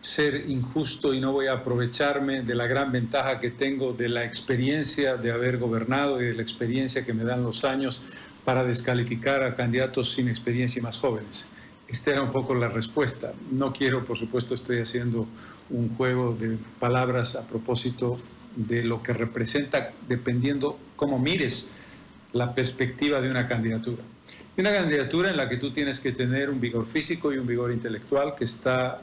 ser 0.00 0.50
injusto 0.50 1.14
y 1.14 1.20
no 1.20 1.30
voy 1.30 1.46
a 1.46 1.52
aprovecharme 1.52 2.42
de 2.42 2.56
la 2.56 2.66
gran 2.66 2.90
ventaja 2.90 3.38
que 3.38 3.52
tengo 3.52 3.92
de 3.92 4.08
la 4.08 4.24
experiencia 4.24 5.16
de 5.16 5.30
haber 5.30 5.58
gobernado 5.58 6.20
y 6.20 6.24
de 6.24 6.34
la 6.34 6.42
experiencia 6.42 7.04
que 7.04 7.14
me 7.14 7.22
dan 7.22 7.44
los 7.44 7.64
años 7.64 8.02
para 8.44 8.64
descalificar 8.64 9.44
a 9.44 9.54
candidatos 9.54 10.10
sin 10.10 10.28
experiencia 10.28 10.80
y 10.80 10.82
más 10.82 10.98
jóvenes. 10.98 11.46
Esta 11.86 12.10
era 12.10 12.22
un 12.22 12.32
poco 12.32 12.52
la 12.52 12.68
respuesta. 12.68 13.32
No 13.52 13.72
quiero, 13.72 14.04
por 14.04 14.18
supuesto, 14.18 14.56
estoy 14.56 14.80
haciendo 14.80 15.28
un 15.70 15.94
juego 15.94 16.34
de 16.34 16.58
palabras 16.80 17.36
a 17.36 17.46
propósito 17.46 18.18
de 18.56 18.82
lo 18.82 19.04
que 19.04 19.12
representa, 19.12 19.92
dependiendo 20.08 20.80
cómo 20.96 21.20
mires 21.20 21.72
la 22.36 22.54
perspectiva 22.54 23.20
de 23.20 23.30
una 23.30 23.46
candidatura. 23.48 24.02
Una 24.58 24.72
candidatura 24.72 25.30
en 25.30 25.36
la 25.36 25.48
que 25.48 25.56
tú 25.56 25.72
tienes 25.72 26.00
que 26.00 26.12
tener 26.12 26.48
un 26.48 26.60
vigor 26.60 26.86
físico 26.86 27.32
y 27.32 27.38
un 27.38 27.46
vigor 27.46 27.72
intelectual 27.72 28.34
que 28.34 28.44
está 28.44 29.02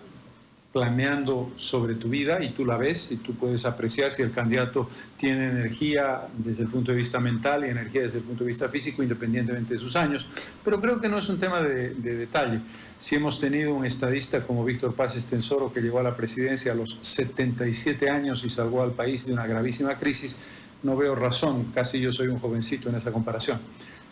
planeando 0.73 1.53
sobre 1.55 1.93
tu 1.93 2.09
vida 2.09 2.43
y 2.43 2.49
tú 2.49 2.65
la 2.65 2.77
ves 2.77 3.11
y 3.11 3.17
tú 3.17 3.35
puedes 3.35 3.63
apreciar 3.63 4.11
si 4.11 4.23
el 4.23 4.31
candidato 4.31 4.89
tiene 5.17 5.45
energía 5.49 6.23
desde 6.35 6.63
el 6.63 6.69
punto 6.69 6.91
de 6.91 6.97
vista 6.97 7.19
mental 7.19 7.63
y 7.63 7.69
energía 7.69 8.01
desde 8.01 8.17
el 8.17 8.23
punto 8.23 8.43
de 8.43 8.47
vista 8.47 8.67
físico 8.69 9.03
independientemente 9.03 9.75
de 9.75 9.79
sus 9.79 9.95
años. 9.95 10.27
Pero 10.65 10.81
creo 10.81 10.99
que 10.99 11.07
no 11.07 11.19
es 11.19 11.29
un 11.29 11.37
tema 11.37 11.61
de, 11.61 11.93
de 11.93 12.15
detalle. 12.15 12.61
Si 12.97 13.13
hemos 13.13 13.39
tenido 13.39 13.75
un 13.75 13.85
estadista 13.85 14.41
como 14.41 14.65
Víctor 14.65 14.95
Paz 14.95 15.15
Estensoro 15.15 15.71
que 15.71 15.79
llegó 15.79 15.99
a 15.99 16.03
la 16.03 16.17
presidencia 16.17 16.71
a 16.71 16.75
los 16.75 16.97
77 17.01 18.09
años 18.09 18.43
y 18.43 18.49
salvó 18.49 18.81
al 18.81 18.93
país 18.93 19.27
de 19.27 19.33
una 19.33 19.45
gravísima 19.45 19.95
crisis, 19.99 20.35
no 20.83 20.95
veo 20.95 21.15
razón, 21.15 21.71
casi 21.73 21.99
yo 21.99 22.11
soy 22.11 22.27
un 22.27 22.39
jovencito 22.39 22.89
en 22.89 22.95
esa 22.95 23.11
comparación. 23.11 23.59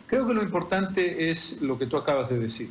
Creo 0.08 0.26
que 0.26 0.34
lo 0.34 0.42
importante 0.44 1.30
es 1.30 1.62
lo 1.62 1.78
que 1.78 1.86
tú 1.86 1.98
acabas 1.98 2.30
de 2.30 2.40
decir. 2.40 2.70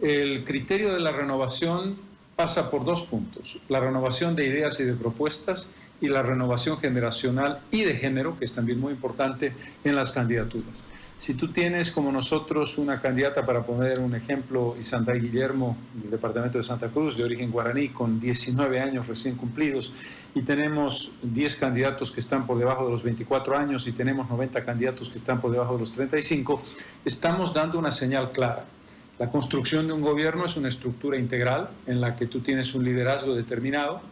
El 0.00 0.44
criterio 0.44 0.92
de 0.92 1.00
la 1.00 1.12
renovación 1.12 1.96
pasa 2.36 2.70
por 2.70 2.84
dos 2.84 3.02
puntos, 3.04 3.58
la 3.68 3.80
renovación 3.80 4.36
de 4.36 4.46
ideas 4.46 4.78
y 4.78 4.84
de 4.84 4.92
propuestas 4.92 5.70
y 6.00 6.08
la 6.08 6.22
renovación 6.22 6.78
generacional 6.78 7.60
y 7.70 7.84
de 7.84 7.96
género, 7.96 8.38
que 8.38 8.44
es 8.44 8.52
también 8.52 8.78
muy 8.78 8.92
importante 8.92 9.54
en 9.84 9.96
las 9.96 10.12
candidaturas. 10.12 10.86
Si 11.18 11.32
tú 11.32 11.48
tienes 11.48 11.90
como 11.90 12.12
nosotros 12.12 12.76
una 12.76 13.00
candidata, 13.00 13.46
para 13.46 13.64
poner 13.64 14.00
un 14.00 14.14
ejemplo, 14.14 14.76
Isandra 14.78 15.14
Guillermo, 15.14 15.76
del 15.94 16.10
departamento 16.10 16.58
de 16.58 16.64
Santa 16.64 16.88
Cruz, 16.88 17.16
de 17.16 17.24
origen 17.24 17.50
guaraní, 17.50 17.88
con 17.88 18.20
19 18.20 18.80
años 18.80 19.06
recién 19.06 19.34
cumplidos, 19.34 19.94
y 20.34 20.42
tenemos 20.42 21.12
10 21.22 21.56
candidatos 21.56 22.12
que 22.12 22.20
están 22.20 22.46
por 22.46 22.58
debajo 22.58 22.84
de 22.84 22.90
los 22.90 23.02
24 23.02 23.56
años 23.56 23.86
y 23.86 23.92
tenemos 23.92 24.28
90 24.28 24.62
candidatos 24.62 25.08
que 25.08 25.16
están 25.16 25.40
por 25.40 25.50
debajo 25.50 25.72
de 25.74 25.80
los 25.80 25.92
35, 25.92 26.62
estamos 27.06 27.54
dando 27.54 27.78
una 27.78 27.90
señal 27.90 28.30
clara. 28.32 28.66
La 29.18 29.30
construcción 29.30 29.86
de 29.86 29.94
un 29.94 30.02
gobierno 30.02 30.44
es 30.44 30.58
una 30.58 30.68
estructura 30.68 31.16
integral 31.16 31.70
en 31.86 32.02
la 32.02 32.14
que 32.16 32.26
tú 32.26 32.40
tienes 32.40 32.74
un 32.74 32.84
liderazgo 32.84 33.34
determinado, 33.34 34.02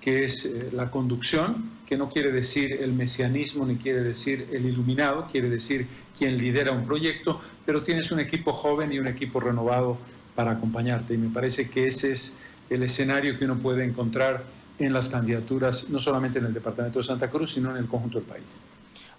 que 0.00 0.24
es 0.24 0.44
eh, 0.44 0.70
la 0.72 0.90
conducción, 0.90 1.78
que 1.86 1.96
no 1.96 2.08
quiere 2.08 2.32
decir 2.32 2.72
el 2.72 2.92
mesianismo 2.92 3.66
ni 3.66 3.76
quiere 3.76 4.02
decir 4.02 4.48
el 4.52 4.64
iluminado, 4.64 5.28
quiere 5.30 5.50
decir 5.50 5.86
quien 6.16 6.36
lidera 6.38 6.72
un 6.72 6.86
proyecto, 6.86 7.40
pero 7.66 7.82
tienes 7.82 8.10
un 8.10 8.20
equipo 8.20 8.52
joven 8.52 8.92
y 8.92 8.98
un 8.98 9.08
equipo 9.08 9.40
renovado 9.40 9.98
para 10.34 10.52
acompañarte. 10.52 11.14
Y 11.14 11.18
me 11.18 11.28
parece 11.28 11.68
que 11.68 11.88
ese 11.88 12.12
es 12.12 12.36
el 12.70 12.82
escenario 12.82 13.38
que 13.38 13.44
uno 13.44 13.58
puede 13.58 13.84
encontrar 13.84 14.44
en 14.78 14.92
las 14.92 15.08
candidaturas, 15.08 15.90
no 15.90 15.98
solamente 15.98 16.38
en 16.38 16.46
el 16.46 16.54
departamento 16.54 17.00
de 17.00 17.04
Santa 17.04 17.28
Cruz, 17.28 17.52
sino 17.52 17.70
en 17.70 17.76
el 17.76 17.86
conjunto 17.86 18.18
del 18.18 18.26
país. 18.26 18.58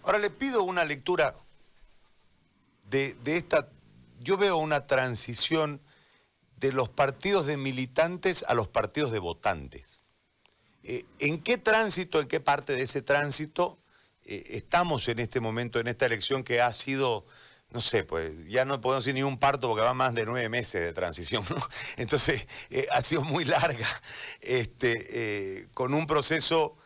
Ahora 0.04 0.18
le 0.18 0.32
pido 0.32 0.64
una 0.64 0.84
lectura 0.86 1.36
de, 2.90 3.16
de 3.24 3.38
esta, 3.38 3.70
yo 4.20 4.38
veo 4.38 4.58
una 4.58 4.88
transición 4.88 5.82
de 6.58 6.74
los 6.74 6.90
partidos 6.90 7.46
de 7.46 7.58
militantes 7.58 8.44
a 8.48 8.56
los 8.56 8.68
partidos 8.68 9.12
de 9.12 9.20
votantes. 9.20 10.01
Eh, 10.84 11.06
¿En 11.20 11.42
qué 11.42 11.58
tránsito, 11.58 12.20
en 12.20 12.28
qué 12.28 12.40
parte 12.40 12.76
de 12.76 12.84
ese 12.84 13.02
tránsito 13.02 13.80
eh, 14.26 14.44
estamos 14.50 15.08
en 15.08 15.20
este 15.20 15.40
momento, 15.40 15.80
en 15.80 15.88
esta 15.88 16.06
elección 16.06 16.44
que 16.44 16.62
ha 16.62 16.74
sido, 16.74 17.26
no 17.70 17.82
sé, 17.82 18.04
pues 18.04 18.48
ya 18.48 18.66
no 18.66 18.82
podemos 18.82 19.06
decir 19.06 19.16
ni 19.16 19.24
un 19.24 19.38
parto 19.38 19.68
porque 19.68 19.84
va 19.84 19.94
más 19.94 20.16
de 20.16 20.26
nueve 20.26 20.50
meses 20.50 20.82
de 20.82 20.94
transición. 20.94 21.44
Entonces 21.98 22.48
eh, 22.70 22.88
ha 22.92 23.02
sido 23.02 23.22
muy 23.22 23.46
larga, 23.46 23.88
este, 24.42 25.70
con 25.74 25.94
un 25.94 26.08
proceso 26.08 26.78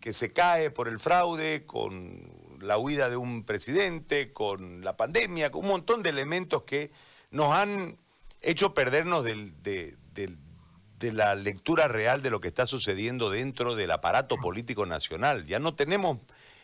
que 0.00 0.12
se 0.12 0.32
cae 0.32 0.70
por 0.70 0.88
el 0.88 1.00
fraude, 1.00 1.64
con 1.64 2.58
la 2.60 2.78
huida 2.78 3.08
de 3.08 3.16
un 3.16 3.44
presidente, 3.44 4.32
con 4.32 4.82
la 4.84 4.96
pandemia, 4.96 5.50
con 5.50 5.62
un 5.62 5.68
montón 5.68 6.02
de 6.02 6.10
elementos 6.10 6.62
que 6.62 6.92
nos 7.30 7.52
han 7.52 7.98
hecho 8.40 8.74
perdernos 8.74 9.24
del, 9.24 9.60
del 9.62 10.38
de 10.98 11.12
la 11.12 11.34
lectura 11.34 11.88
real 11.88 12.22
de 12.22 12.30
lo 12.30 12.40
que 12.40 12.48
está 12.48 12.66
sucediendo 12.66 13.30
dentro 13.30 13.74
del 13.74 13.90
aparato 13.90 14.36
político 14.36 14.86
nacional. 14.86 15.46
Ya 15.46 15.58
no 15.58 15.74
tenemos 15.74 16.18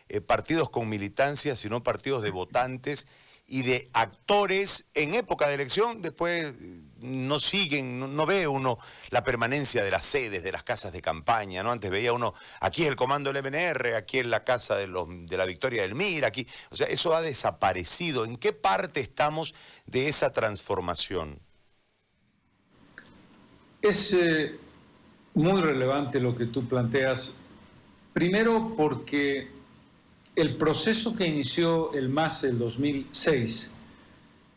eh, 0.09 0.21
partidos 0.21 0.71
con 0.71 0.89
militancia, 0.89 1.57
sino 1.57 1.83
partidos 1.83 2.23
de 2.23 2.31
votantes 2.31 3.07
y 3.47 3.63
de 3.63 3.91
actores 3.93 4.87
en 4.95 5.15
época 5.15 5.49
de 5.49 5.55
elección, 5.55 6.01
después 6.01 6.55
eh, 6.59 6.81
no 6.99 7.39
siguen, 7.41 8.17
no, 8.17 8.25
ve 8.25 8.47
uno 8.47 8.79
la 9.11 9.25
permanencia 9.25 9.83
de 9.83 9.91
las 9.91 10.05
sedes, 10.05 10.43
de 10.43 10.53
las 10.53 10.63
casas 10.63 10.93
de 10.93 11.03
campaña, 11.03 11.63
¿no? 11.63 11.73
Antes 11.73 11.91
veía 11.91 12.13
uno, 12.13 12.35
aquí 12.61 12.85
es 12.85 12.89
el 12.89 12.97
comando 12.97 13.33
del 13.33 13.43
MNR, 13.43 13.97
aquí 13.97 14.21
es 14.21 14.27
la 14.27 14.45
casa 14.45 14.77
de, 14.77 14.87
los, 14.87 15.07
de 15.09 15.37
la 15.37 15.45
Victoria 15.45 15.83
del 15.83 15.95
Mir, 15.95 16.25
aquí, 16.25 16.47
o 16.71 16.77
sea, 16.77 16.87
eso 16.87 17.15
ha 17.15 17.21
desaparecido. 17.21 18.25
¿En 18.25 18.37
qué 18.37 18.53
parte 18.53 19.01
estamos 19.01 19.55
de 19.87 20.09
esa 20.09 20.33
transformación? 20.33 21.41
Es 23.83 24.13
eh, 24.13 24.57
muy 25.35 25.61
relevante 25.61 26.21
lo 26.21 26.37
que 26.37 26.47
tú 26.47 26.69
planteas, 26.69 27.37
primero 28.13 28.75
porque 28.77 29.51
el 30.37 30.57
proceso 30.57 31.15
que 31.17 31.27
inició 31.27 31.93
el 31.93 32.09
MAS 32.09 32.45
el 32.45 32.59
2006, 32.59 33.73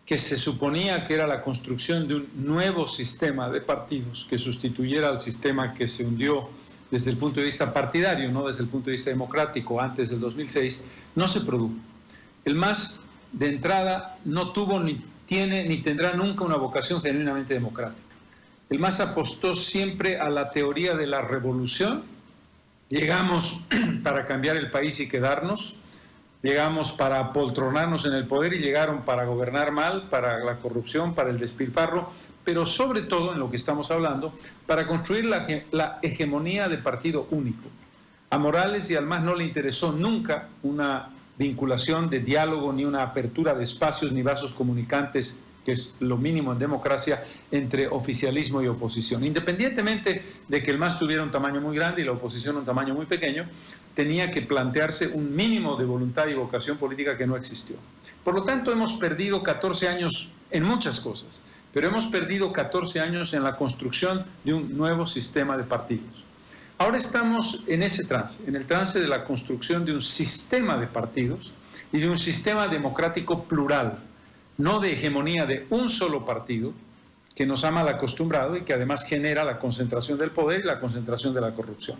que 0.05 0.17
se 0.19 0.37
suponía 0.37 1.03
que 1.03 1.15
era 1.15 1.25
la 1.25 1.41
construcción 1.41 2.07
de 2.07 2.15
un 2.15 2.29
nuevo 2.35 2.85
sistema 2.85 3.49
de 3.49 3.61
partidos 3.61 4.27
que 4.29 4.37
sustituyera 4.37 5.09
al 5.09 5.17
sistema 5.17 5.73
que 5.73 5.87
se 5.87 6.05
hundió 6.05 6.49
desde 6.91 7.09
el 7.09 7.17
punto 7.17 7.39
de 7.39 7.47
vista 7.47 7.73
partidario, 7.73 8.31
no 8.31 8.45
desde 8.45 8.61
el 8.61 8.69
punto 8.69 8.91
de 8.91 8.93
vista 8.93 9.09
democrático 9.09 9.81
antes 9.81 10.09
del 10.09 10.19
2006, 10.19 10.83
no 11.15 11.27
se 11.27 11.41
produjo. 11.41 11.73
El 12.45 12.53
MAS 12.55 13.01
de 13.31 13.49
entrada 13.49 14.19
no 14.23 14.51
tuvo 14.53 14.79
ni 14.79 15.03
tiene 15.25 15.67
ni 15.67 15.79
tendrá 15.79 16.13
nunca 16.13 16.43
una 16.43 16.57
vocación 16.57 17.01
genuinamente 17.01 17.55
democrática. 17.55 18.04
El 18.69 18.79
MAS 18.79 18.99
apostó 18.99 19.53
siempre 19.55 20.19
a 20.19 20.29
la 20.29 20.49
teoría 20.49 20.95
de 20.95 21.05
la 21.05 21.21
revolución. 21.21 22.03
Llegamos 22.89 23.63
para 24.03 24.25
cambiar 24.25 24.57
el 24.57 24.71
país 24.71 24.99
y 24.99 25.07
quedarnos. 25.07 25.75
Llegamos 26.41 26.91
para 26.91 27.19
apoltronarnos 27.19 28.05
en 28.05 28.13
el 28.13 28.27
poder 28.27 28.53
y 28.53 28.59
llegaron 28.59 29.03
para 29.03 29.25
gobernar 29.25 29.71
mal, 29.71 30.09
para 30.09 30.39
la 30.39 30.57
corrupción, 30.57 31.13
para 31.13 31.29
el 31.29 31.39
despilfarro, 31.39 32.11
pero 32.43 32.65
sobre 32.65 33.01
todo, 33.01 33.33
en 33.33 33.39
lo 33.39 33.49
que 33.49 33.55
estamos 33.55 33.89
hablando, 33.89 34.33
para 34.67 34.87
construir 34.87 35.25
la, 35.25 35.99
hegemonía 36.03 36.67
de 36.67 36.77
partido 36.77 37.27
único. 37.31 37.69
A 38.29 38.37
Morales 38.37 38.89
y 38.91 38.95
al 38.95 39.05
MAS 39.05 39.23
no 39.23 39.35
le 39.35 39.43
interesó 39.43 39.91
nunca 39.91 40.49
una 40.61 41.09
vinculación 41.37 42.09
de 42.09 42.19
diálogo, 42.19 42.71
ni 42.73 42.85
una 42.85 43.01
apertura 43.01 43.53
de 43.53 43.63
espacios, 43.63 44.11
ni 44.11 44.21
vasos 44.21 44.53
comunicantes 44.53 45.43
que 45.65 45.71
es 45.71 45.97
lo 45.99 46.17
mínimo 46.17 46.53
en 46.53 46.59
democracia, 46.59 47.23
entre 47.51 47.87
oficialismo 47.87 48.61
y 48.61 48.67
oposición. 48.67 49.25
Independientemente 49.25 50.21
de 50.47 50.63
que 50.63 50.71
el 50.71 50.77
MAS 50.77 50.99
tuviera 50.99 51.23
un 51.23 51.31
tamaño 51.31 51.59
muy 51.59 51.75
grande 51.75 52.01
y 52.01 52.05
la 52.05 52.11
oposición 52.11 52.55
un 52.55 52.65
tamaño 52.65 52.93
muy 52.93 53.07
pequeño, 53.07 53.49
tenía 53.95 54.29
que 54.29 54.43
plantearse 54.43 55.07
un 55.07 55.35
mínimo 55.35 55.75
de 55.75 55.85
voluntad 55.85 56.27
y 56.27 56.35
vocación 56.35 56.77
política 56.77 57.17
que 57.17 57.25
no 57.25 57.35
existió. 57.35 57.77
Por 58.23 58.35
lo 58.35 58.43
tanto, 58.43 58.71
hemos 58.71 58.93
perdido 58.93 59.41
14 59.41 59.87
años 59.87 60.31
en 60.51 60.63
muchas 60.63 60.99
cosas, 60.99 61.41
pero 61.73 61.87
hemos 61.87 62.05
perdido 62.05 62.53
14 62.53 62.99
años 62.99 63.33
en 63.33 63.43
la 63.43 63.57
construcción 63.57 64.25
de 64.43 64.53
un 64.53 64.77
nuevo 64.77 65.05
sistema 65.05 65.57
de 65.57 65.63
partidos. 65.63 66.23
Ahora 66.77 66.97
estamos 66.97 67.63
en 67.67 67.83
ese 67.83 68.05
trance, 68.05 68.43
en 68.45 68.55
el 68.55 68.65
trance 68.65 68.99
de 68.99 69.07
la 69.07 69.23
construcción 69.23 69.85
de 69.85 69.93
un 69.93 70.01
sistema 70.01 70.77
de 70.77 70.87
partidos 70.87 71.53
y 71.91 71.99
de 71.99 72.09
un 72.09 72.17
sistema 72.17 72.67
democrático 72.67 73.43
plural, 73.45 73.99
no 74.57 74.79
de 74.79 74.93
hegemonía 74.93 75.45
de 75.45 75.65
un 75.69 75.89
solo 75.89 76.25
partido 76.25 76.73
que 77.35 77.45
nos 77.45 77.65
ha 77.65 77.71
mal 77.71 77.87
acostumbrado 77.87 78.55
y 78.55 78.61
que 78.61 78.73
además 78.73 79.03
genera 79.05 79.43
la 79.43 79.59
concentración 79.59 80.17
del 80.17 80.31
poder 80.31 80.61
y 80.61 80.63
la 80.63 80.79
concentración 80.79 81.33
de 81.33 81.41
la 81.41 81.53
corrupción. 81.53 81.97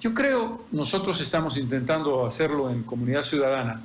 Yo 0.00 0.12
creo, 0.12 0.64
nosotros 0.72 1.20
estamos 1.20 1.56
intentando 1.56 2.26
hacerlo 2.26 2.70
en 2.70 2.82
Comunidad 2.82 3.22
Ciudadana, 3.22 3.82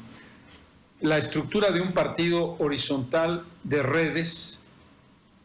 la 1.01 1.17
estructura 1.17 1.71
de 1.71 1.81
un 1.81 1.93
partido 1.93 2.55
horizontal 2.57 3.43
de 3.63 3.83
redes 3.83 4.63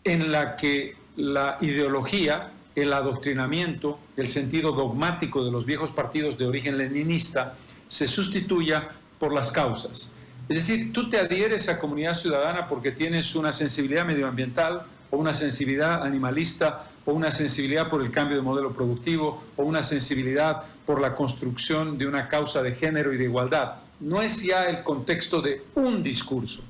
en 0.05 0.33
la 0.33 0.57
que 0.57 0.95
la 1.17 1.59
ideología, 1.61 2.53
el 2.75 2.93
adoctrinamiento, 2.93 3.99
el 4.17 4.29
sentido 4.29 4.73
dogmático 4.73 5.45
de 5.45 5.51
los 5.51 5.67
viejos 5.67 5.91
partidos 5.91 6.39
de 6.39 6.47
origen 6.47 6.79
leninista 6.79 7.57
se 7.89 8.07
sustituya 8.07 8.89
por 9.19 9.35
las 9.35 9.53
causas 9.53 10.15
es 10.51 10.67
decir, 10.67 10.93
tú 10.93 11.09
te 11.09 11.17
adhieres 11.17 11.69
a 11.69 11.79
comunidad 11.79 12.17
ciudadana 12.17 12.67
porque 12.67 12.91
tienes 12.91 13.37
una 13.37 13.53
sensibilidad 13.53 14.05
medioambiental 14.05 14.83
o 15.09 15.17
una 15.17 15.33
sensibilidad 15.33 16.03
animalista 16.03 16.91
o 17.05 17.13
una 17.13 17.31
sensibilidad 17.31 17.89
por 17.89 18.03
el 18.03 18.11
cambio 18.11 18.37
de 18.37 18.43
modelo 18.43 18.73
productivo 18.73 19.45
o 19.57 19.63
una 19.63 19.85
sensibilidad 19.85 20.65
por 20.85 21.01
la 21.01 21.15
construcción 21.15 21.97
de 21.99 22.09
una 22.09 22.27
causa 22.27 22.65
de 22.65 22.75
género 22.75 23.13
y 23.13 23.17
de 23.17 23.25
igualdad. 23.27 23.77
No 24.01 24.21
es 24.23 24.43
ya 24.43 24.65
el 24.65 24.83
contexto 24.83 25.41
de 25.41 25.63
un 25.77 26.03
discurso. 26.03 26.65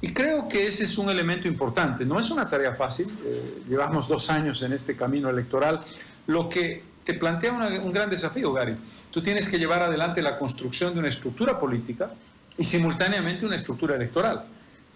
Y 0.00 0.12
creo 0.12 0.48
que 0.48 0.66
ese 0.66 0.82
es 0.82 0.98
un 0.98 1.08
elemento 1.08 1.46
importante. 1.46 2.04
No 2.04 2.18
es 2.18 2.30
una 2.30 2.48
tarea 2.48 2.74
fácil. 2.74 3.16
Eh, 3.24 3.62
llevamos 3.68 4.08
dos 4.08 4.28
años 4.28 4.60
en 4.62 4.72
este 4.72 4.96
camino 4.96 5.30
electoral, 5.30 5.82
lo 6.26 6.48
que 6.48 6.82
te 7.04 7.14
plantea 7.14 7.52
un 7.52 7.92
gran 7.92 8.10
desafío, 8.10 8.52
Gary. 8.52 8.76
Tú 9.12 9.22
tienes 9.22 9.46
que 9.46 9.56
llevar 9.56 9.84
adelante 9.84 10.20
la 10.20 10.36
construcción 10.36 10.94
de 10.94 10.98
una 10.98 11.08
estructura 11.10 11.60
política 11.60 12.10
y 12.58 12.64
simultáneamente 12.64 13.46
una 13.46 13.56
estructura 13.56 13.96
electoral. 13.96 14.46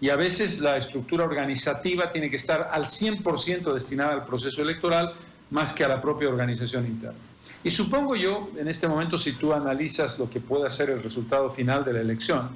Y 0.01 0.11
a 0.11 0.17
veces 0.17 0.61
la 0.61 0.77
estructura 0.77 1.25
organizativa 1.25 2.11
tiene 2.11 2.31
que 2.31 2.37
estar 2.37 2.69
al 2.71 2.85
100% 2.85 3.73
destinada 3.75 4.13
al 4.13 4.25
proceso 4.25 4.63
electoral 4.63 5.15
más 5.51 5.73
que 5.73 5.85
a 5.85 5.89
la 5.89 6.01
propia 6.01 6.29
organización 6.29 6.87
interna. 6.87 7.19
Y 7.65 7.71
supongo 7.71 8.15
yo, 8.15 8.51
en 8.57 8.69
este 8.69 8.87
momento, 8.87 9.19
si 9.19 9.33
tú 9.33 9.53
analizas 9.53 10.19
lo 10.19 10.31
que 10.31 10.41
puede 10.41 10.71
ser 10.71 10.91
el 10.91 11.03
resultado 11.03 11.51
final 11.51 11.85
de 11.85 11.95
la 11.95 12.01
elección, 12.01 12.51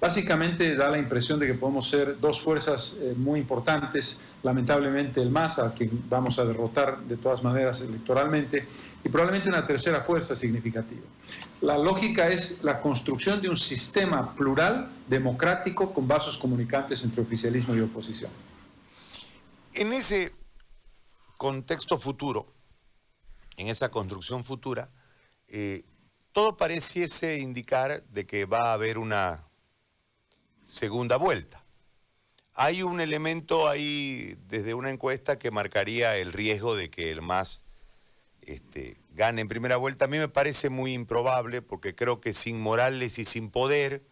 Básicamente 0.00 0.74
da 0.76 0.88
la 0.88 0.96
impresión 0.96 1.38
de 1.38 1.46
que 1.46 1.52
podemos 1.52 1.86
ser 1.86 2.18
dos 2.18 2.40
fuerzas 2.40 2.96
eh, 2.98 3.12
muy 3.14 3.38
importantes, 3.38 4.18
lamentablemente 4.42 5.20
el 5.20 5.30
MAS, 5.30 5.58
a 5.58 5.74
quien 5.74 6.08
vamos 6.08 6.38
a 6.38 6.46
derrotar 6.46 7.02
de 7.02 7.18
todas 7.18 7.42
maneras 7.42 7.82
electoralmente, 7.82 8.66
y 9.04 9.08
probablemente 9.10 9.50
una 9.50 9.66
tercera 9.66 10.00
fuerza 10.00 10.34
significativa. 10.34 11.02
La 11.60 11.76
lógica 11.76 12.28
es 12.28 12.64
la 12.64 12.80
construcción 12.80 13.42
de 13.42 13.50
un 13.50 13.56
sistema 13.56 14.34
plural, 14.34 14.90
democrático, 15.06 15.92
con 15.92 16.08
vasos 16.08 16.38
comunicantes 16.38 17.04
entre 17.04 17.20
oficialismo 17.20 17.76
y 17.76 17.80
oposición. 17.80 18.30
En 19.74 19.92
ese 19.92 20.32
contexto 21.36 21.98
futuro, 21.98 22.46
en 23.58 23.68
esa 23.68 23.90
construcción 23.90 24.44
futura, 24.44 24.88
eh, 25.46 25.84
todo 26.32 26.56
pareciese 26.56 27.38
indicar 27.38 28.02
de 28.04 28.26
que 28.26 28.46
va 28.46 28.70
a 28.70 28.72
haber 28.72 28.96
una 28.96 29.49
segunda 30.70 31.16
vuelta. 31.16 31.64
Hay 32.54 32.82
un 32.82 33.00
elemento 33.00 33.68
ahí 33.68 34.36
desde 34.48 34.74
una 34.74 34.90
encuesta 34.90 35.38
que 35.38 35.50
marcaría 35.50 36.16
el 36.16 36.32
riesgo 36.32 36.76
de 36.76 36.90
que 36.90 37.10
el 37.10 37.22
MAS 37.22 37.64
este, 38.42 38.96
gane 39.10 39.40
en 39.40 39.48
primera 39.48 39.76
vuelta. 39.76 40.04
A 40.04 40.08
mí 40.08 40.18
me 40.18 40.28
parece 40.28 40.70
muy 40.70 40.92
improbable 40.92 41.60
porque 41.62 41.94
creo 41.94 42.20
que 42.20 42.34
sin 42.34 42.60
Morales 42.60 43.18
y 43.18 43.24
sin 43.24 43.50
poder 43.50 44.02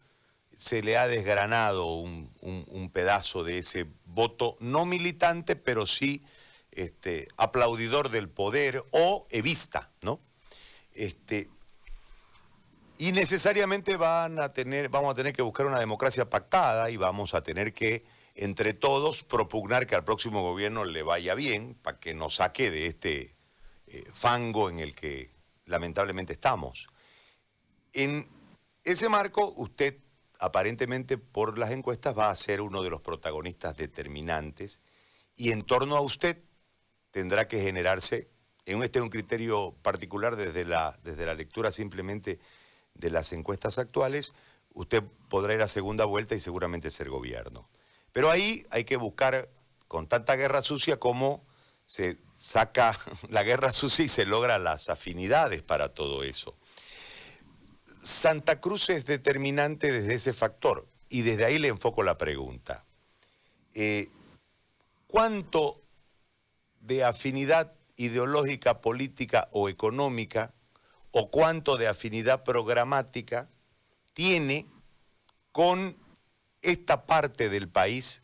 se 0.55 0.83
le 0.83 0.97
ha 0.97 1.07
desgranado 1.07 1.95
un, 1.95 2.91
pedazo 2.93 3.45
de 3.45 3.59
ese 3.59 3.87
voto 4.07 4.57
no 4.59 4.87
militante, 4.87 5.55
pero 5.55 5.87
sí 5.87 6.25
este, 6.73 7.29
aplaudidor 7.37 8.09
del 8.09 8.29
poder 8.29 8.85
o 8.91 9.27
evista, 9.31 9.91
¿no? 10.03 10.21
Este, 10.93 11.49
y 12.99 13.13
necesariamente 13.13 13.97
van 13.97 14.41
a 14.41 14.53
tener, 14.53 14.89
vamos 14.89 15.13
a 15.13 15.15
tener 15.15 15.33
que 15.33 15.43
buscar 15.43 15.67
una 15.67 15.79
democracia 15.79 16.29
pactada 16.29 16.91
y 16.91 16.97
vamos 16.97 17.33
a 17.33 17.43
tener 17.45 17.73
que, 17.73 18.05
entre 18.35 18.75
todos, 18.75 19.23
propugnar 19.23 19.87
que 19.87 19.95
al 19.95 20.05
próximo 20.05 20.43
gobierno 20.43 20.85
le 20.85 21.05
vaya 21.05 21.37
bien 21.37 21.77
para 21.81 22.01
que 22.01 22.13
nos 22.13 22.35
saque 22.35 22.73
de 22.73 22.87
este 22.87 23.37
eh, 23.87 24.05
fango 24.13 24.69
en 24.69 24.81
el 24.81 24.97
que 24.97 25.31
lamentablemente 25.65 26.33
estamos. 26.33 26.89
En 27.93 28.29
ese 28.83 29.09
marco, 29.09 29.53
usted 29.57 29.99
aparentemente 30.41 31.19
por 31.19 31.57
las 31.57 31.71
encuestas 31.71 32.19
va 32.19 32.31
a 32.31 32.37
ser 32.37 32.61
uno 32.61 32.83
de 32.83 32.91
los 32.91 33.01
protagonistas 33.01 33.77
determinantes 33.77 34.81
y 35.37 35.53
en 35.53 35.63
torno 35.63 35.97
a 35.97 36.01
usted 36.01 36.43
tendrá 37.13 37.47
que 37.47 37.63
generarse, 37.63 38.29
en 38.67 38.83
este 38.83 39.01
un 39.01 39.09
criterio 39.09 39.77
particular 39.83 40.35
desde 40.35 40.65
la, 40.65 40.99
desde 41.05 41.27
la 41.27 41.35
lectura 41.35 41.71
simplemente 41.71 42.41
de 42.99 43.11
las 43.11 43.33
encuestas 43.33 43.79
actuales, 43.79 44.33
usted 44.75 45.03
podrá 45.29 45.55
ir 45.55 45.63
a 45.63 45.69
segunda 45.69 46.05
vuelta 46.05 46.35
y 46.35 46.41
seguramente 46.41 46.91
ser 46.91 47.09
gobierno. 47.09 47.69
Pero 48.13 48.31
ahí 48.31 48.67
hay 48.71 48.85
que 48.85 48.97
buscar, 48.97 49.49
con 49.87 50.07
tanta 50.07 50.37
guerra 50.37 50.63
sucia, 50.63 50.99
cómo 50.99 51.45
se 51.87 52.17
saca 52.37 52.97
la 53.31 53.43
guerra 53.43 53.73
sucia 53.73 54.05
y 54.05 54.09
se 54.09 54.27
logra 54.27 54.59
las 54.59 54.89
afinidades 54.89 55.63
para 55.63 55.95
todo 55.95 56.23
eso. 56.23 56.57
Santa 58.03 58.61
Cruz 58.61 58.91
es 58.91 59.05
determinante 59.07 59.91
desde 59.91 60.15
ese 60.15 60.33
factor 60.33 60.87
y 61.09 61.23
desde 61.23 61.45
ahí 61.45 61.59
le 61.59 61.69
enfoco 61.69 62.03
la 62.03 62.19
pregunta. 62.19 62.85
Eh, 63.75 64.09
¿Cuánto 65.07 65.81
de 66.81 67.05
afinidad 67.05 67.73
ideológica, 67.97 68.81
política 68.81 69.49
o 69.53 69.69
económica 69.69 70.55
o 71.11 71.31
cuánto 71.31 71.77
de 71.77 71.89
afinidad 71.89 72.45
programática 72.45 73.49
tiene 74.13 74.67
con 75.53 75.97
esta 76.63 77.07
parte 77.07 77.49
del 77.49 77.69
país, 77.69 78.23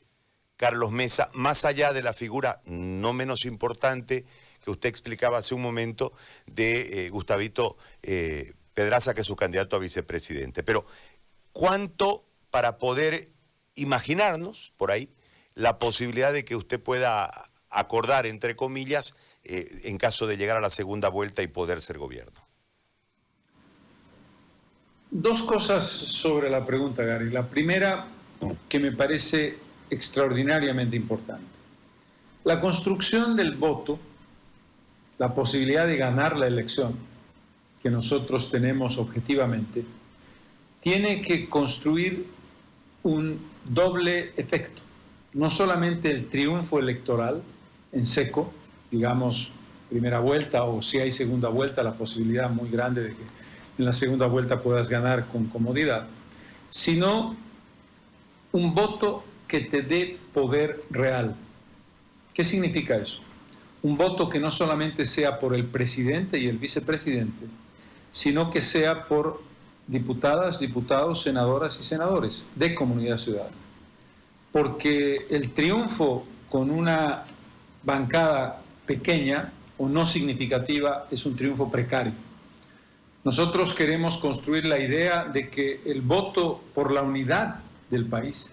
Carlos 0.57 0.93
Mesa, 0.93 1.31
más 1.35 1.65
allá 1.65 1.93
de 1.93 2.03
la 2.03 2.13
figura 2.13 2.63
no 2.65 3.13
menos 3.13 3.45
importante 3.45 4.25
que 4.65 4.71
usted 4.71 4.89
explicaba 4.89 5.39
hace 5.39 5.55
un 5.55 5.61
momento 5.61 6.13
de 6.47 7.07
eh, 7.07 7.11
Gustavito 7.11 7.77
eh, 8.03 8.55
Pedraza, 8.73 9.15
que 9.15 9.21
es 9.21 9.27
su 9.27 9.37
candidato 9.37 9.77
a 9.77 9.79
vicepresidente. 9.79 10.63
Pero, 10.63 10.87
¿cuánto 11.53 12.25
para 12.51 12.79
poder 12.79 13.31
imaginarnos 13.75 14.73
por 14.77 14.91
ahí 14.91 15.11
la 15.55 15.79
posibilidad 15.79 16.33
de 16.33 16.45
que 16.45 16.57
usted 16.57 16.81
pueda 16.81 17.31
acordar, 17.69 18.27
entre 18.27 18.57
comillas, 18.57 19.15
eh, 19.43 19.69
en 19.85 19.99
caso 19.99 20.27
de 20.27 20.37
llegar 20.37 20.57
a 20.57 20.61
la 20.61 20.71
segunda 20.71 21.09
vuelta 21.09 21.43
y 21.43 21.47
poder 21.47 21.83
ser 21.83 21.99
gobierno? 21.99 22.44
Dos 25.17 25.45
cosas 25.45 25.85
sobre 25.87 26.51
la 26.51 26.67
pregunta, 26.67 27.05
Gary. 27.05 27.31
La 27.31 27.47
primera, 27.47 28.09
que 28.69 28.81
me 28.81 28.91
parece 28.91 29.57
extraordinariamente 29.89 30.97
importante. 30.97 31.47
La 32.43 32.61
construcción 32.61 33.37
del 33.37 33.55
voto, 33.55 34.01
la 35.19 35.33
posibilidad 35.33 35.87
de 35.87 35.99
ganar 35.99 36.37
la 36.37 36.49
elección 36.49 36.97
que 37.81 37.91
nosotros 37.91 38.51
tenemos 38.51 38.99
objetivamente, 38.99 39.85
tiene 40.81 41.23
que 41.23 41.49
construir 41.49 42.27
un 43.05 43.39
doble 43.65 44.33
efecto. 44.37 44.83
No 45.33 45.49
solamente 45.49 46.11
el 46.11 46.27
triunfo 46.27 46.81
electoral 46.81 47.41
en 47.93 48.05
seco, 48.05 48.53
digamos, 48.91 49.53
primera 49.89 50.19
vuelta 50.19 50.65
o 50.65 50.83
si 50.83 50.99
hay 50.99 51.13
segunda 51.13 51.51
vuelta, 51.51 51.85
la 51.85 51.93
posibilidad 51.93 52.51
muy 52.51 52.69
grande 52.69 53.01
de 53.01 53.11
que 53.11 53.23
en 53.79 53.85
la 53.85 53.93
segunda 53.93 54.27
vuelta 54.27 54.61
puedas 54.61 54.89
ganar 54.89 55.27
con 55.27 55.47
comodidad, 55.47 56.07
sino 56.71 57.37
un 58.53 58.75
voto 58.75 59.25
que 59.49 59.61
te 59.61 59.83
dé 59.83 60.19
poder 60.33 60.85
real. 60.91 61.35
¿Qué 62.33 62.45
significa 62.45 62.97
eso? 62.97 63.21
Un 63.83 63.97
voto 63.97 64.29
que 64.29 64.41
no 64.41 64.51
solamente 64.51 65.05
sea 65.05 65.39
por 65.39 65.55
el 65.55 65.67
presidente 65.67 66.39
y 66.39 66.47
el 66.47 66.59
vicepresidente, 66.59 67.47
sino 68.13 68.51
que 68.51 68.63
sea 68.63 69.07
por 69.07 69.43
diputadas, 69.87 70.61
diputados, 70.61 71.23
senadoras 71.23 71.79
y 71.79 71.83
senadores 71.83 72.47
de 72.55 72.75
comunidad 72.75 73.19
ciudadana. 73.19 73.57
Porque 74.53 75.27
el 75.31 75.51
triunfo 75.51 76.25
con 76.49 76.71
una 76.71 77.25
bancada 77.83 78.63
pequeña 78.87 79.53
o 79.77 79.89
no 79.89 80.07
significativa 80.07 81.09
es 81.11 81.27
un 81.27 81.37
triunfo 81.37 81.71
precario 81.71 82.13
nosotros 83.25 83.75
queremos 83.75 84.19
construir 84.19 84.67
la 84.67 84.79
idea 84.79 85.25
de 85.25 85.49
que 85.49 85.81
el 85.87 86.03
voto 86.03 86.61
por 86.75 86.93
la 86.93 87.03
unidad 87.03 87.57
del 87.91 88.07
país 88.07 88.53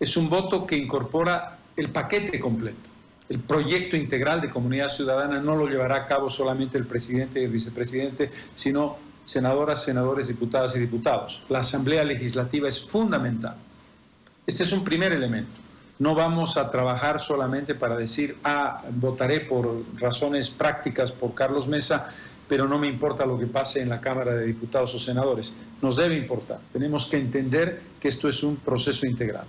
es 0.00 0.16
un 0.16 0.28
voto 0.28 0.66
que 0.66 0.76
incorpora 0.76 1.58
el 1.76 1.90
paquete 1.90 2.40
completo. 2.40 2.90
El 3.28 3.38
proyecto 3.38 3.96
integral 3.96 4.40
de 4.40 4.50
comunidad 4.50 4.88
ciudadana 4.88 5.40
no 5.40 5.54
lo 5.54 5.68
llevará 5.68 5.96
a 5.96 6.06
cabo 6.06 6.28
solamente 6.28 6.76
el 6.76 6.86
presidente 6.86 7.40
y 7.40 7.44
el 7.44 7.52
vicepresidente, 7.52 8.32
sino 8.54 8.96
senadoras, 9.24 9.84
senadores, 9.84 10.26
diputadas 10.26 10.74
y 10.74 10.80
diputados. 10.80 11.44
La 11.48 11.60
Asamblea 11.60 12.02
Legislativa 12.02 12.68
es 12.68 12.80
fundamental. 12.80 13.54
Este 14.44 14.64
es 14.64 14.72
un 14.72 14.82
primer 14.82 15.12
elemento. 15.12 15.52
No 16.00 16.14
vamos 16.14 16.56
a 16.56 16.70
trabajar 16.70 17.20
solamente 17.20 17.74
para 17.76 17.94
decir, 17.96 18.38
ah, 18.42 18.82
votaré 18.90 19.40
por 19.40 19.84
razones 20.00 20.50
prácticas 20.50 21.12
por 21.12 21.34
Carlos 21.34 21.68
Mesa, 21.68 22.08
pero 22.50 22.66
no 22.66 22.80
me 22.80 22.88
importa 22.88 23.24
lo 23.24 23.38
que 23.38 23.46
pase 23.46 23.80
en 23.80 23.88
la 23.88 24.00
Cámara 24.00 24.34
de 24.34 24.44
Diputados 24.44 24.92
o 24.92 24.98
Senadores. 24.98 25.54
Nos 25.80 25.94
debe 25.94 26.16
importar. 26.16 26.58
Tenemos 26.72 27.06
que 27.06 27.16
entender 27.16 27.80
que 28.00 28.08
esto 28.08 28.28
es 28.28 28.42
un 28.42 28.56
proceso 28.56 29.06
integral. 29.06 29.44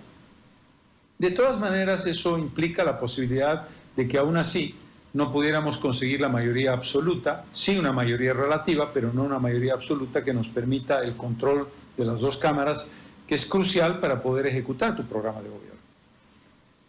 De 1.18 1.32
todas 1.32 1.60
maneras, 1.60 2.06
eso 2.06 2.38
implica 2.38 2.84
la 2.84 3.00
posibilidad 3.00 3.68
de 3.96 4.08
que 4.08 4.20
aún 4.20 4.38
así 4.38 4.76
no 5.14 5.32
pudiéramos 5.32 5.80
conseguir 5.80 6.22
la 6.22 6.30
mayoría 6.30 6.74
absoluta, 6.74 7.46
sí 7.52 7.76
una 7.76 7.92
mayoría 7.92 8.34
relativa, 8.34 8.94
pero 8.94 9.12
no 9.12 9.24
una 9.24 9.40
mayoría 9.40 9.74
absoluta 9.74 10.24
que 10.24 10.32
nos 10.32 10.48
permita 10.50 11.04
el 11.04 11.18
control 11.18 11.70
de 11.98 12.06
las 12.06 12.20
dos 12.20 12.38
cámaras, 12.38 12.88
que 13.28 13.34
es 13.34 13.48
crucial 13.48 14.00
para 14.00 14.22
poder 14.22 14.46
ejecutar 14.46 14.96
tu 14.96 15.06
programa 15.06 15.42
de 15.42 15.50
gobierno. 15.50 15.80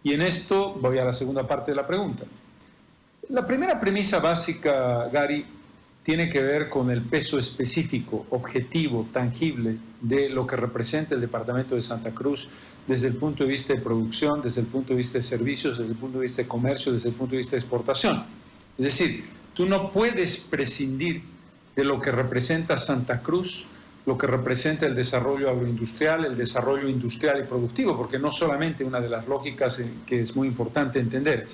Y 0.02 0.12
en 0.12 0.20
esto 0.20 0.74
voy 0.74 0.98
a 0.98 1.06
la 1.06 1.12
segunda 1.14 1.48
parte 1.48 1.70
de 1.70 1.76
la 1.76 1.86
pregunta. 1.86 2.24
La 3.30 3.46
primera 3.46 3.80
premisa 3.80 4.18
básica, 4.18 5.08
Gary, 5.08 5.46
tiene 6.02 6.28
que 6.28 6.40
ver 6.40 6.68
con 6.68 6.90
el 6.90 7.02
peso 7.02 7.38
específico, 7.38 8.26
objetivo, 8.30 9.08
tangible 9.12 9.76
de 10.00 10.28
lo 10.28 10.46
que 10.46 10.56
representa 10.56 11.14
el 11.14 11.20
Departamento 11.20 11.76
de 11.76 11.82
Santa 11.82 12.10
Cruz 12.10 12.48
desde 12.86 13.08
el 13.08 13.16
punto 13.16 13.44
de 13.44 13.50
vista 13.50 13.72
de 13.74 13.80
producción, 13.80 14.42
desde 14.42 14.62
el 14.62 14.66
punto 14.66 14.90
de 14.90 14.96
vista 14.96 15.18
de 15.18 15.24
servicios, 15.24 15.78
desde 15.78 15.92
el 15.92 15.98
punto 15.98 16.18
de 16.18 16.24
vista 16.24 16.42
de 16.42 16.48
comercio, 16.48 16.92
desde 16.92 17.10
el 17.10 17.14
punto 17.14 17.32
de 17.32 17.38
vista 17.38 17.52
de 17.52 17.60
exportación. 17.60 18.24
Es 18.76 18.84
decir, 18.84 19.24
tú 19.54 19.66
no 19.66 19.92
puedes 19.92 20.38
prescindir 20.38 21.22
de 21.76 21.84
lo 21.84 22.00
que 22.00 22.10
representa 22.10 22.76
Santa 22.76 23.22
Cruz, 23.22 23.66
lo 24.04 24.18
que 24.18 24.26
representa 24.26 24.86
el 24.86 24.96
desarrollo 24.96 25.48
agroindustrial, 25.48 26.24
el 26.24 26.36
desarrollo 26.36 26.88
industrial 26.88 27.40
y 27.44 27.46
productivo, 27.46 27.96
porque 27.96 28.18
no 28.18 28.32
solamente 28.32 28.82
una 28.82 29.00
de 29.00 29.08
las 29.08 29.28
lógicas 29.28 29.80
que 30.04 30.20
es 30.20 30.34
muy 30.34 30.48
importante 30.48 30.98
entender, 30.98 31.46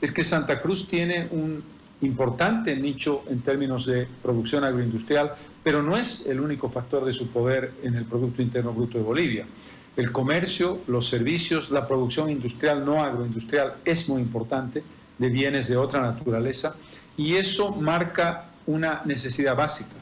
es 0.00 0.12
que 0.12 0.22
Santa 0.22 0.60
Cruz 0.60 0.86
tiene 0.86 1.26
un 1.32 1.75
importante 2.02 2.76
nicho 2.76 3.24
en 3.28 3.40
términos 3.40 3.86
de 3.86 4.06
producción 4.22 4.64
agroindustrial, 4.64 5.34
pero 5.62 5.82
no 5.82 5.96
es 5.96 6.26
el 6.26 6.40
único 6.40 6.68
factor 6.68 7.04
de 7.04 7.12
su 7.12 7.30
poder 7.30 7.72
en 7.82 7.94
el 7.94 8.04
Producto 8.04 8.42
Interno 8.42 8.72
Bruto 8.72 8.98
de 8.98 9.04
Bolivia. 9.04 9.46
El 9.96 10.12
comercio, 10.12 10.80
los 10.86 11.08
servicios, 11.08 11.70
la 11.70 11.86
producción 11.86 12.28
industrial 12.28 12.84
no 12.84 13.02
agroindustrial 13.02 13.76
es 13.84 14.08
muy 14.08 14.20
importante 14.20 14.84
de 15.18 15.28
bienes 15.30 15.68
de 15.68 15.76
otra 15.78 16.02
naturaleza 16.02 16.76
y 17.16 17.36
eso 17.36 17.72
marca 17.72 18.50
una 18.66 19.02
necesidad 19.06 19.56
básica 19.56 19.96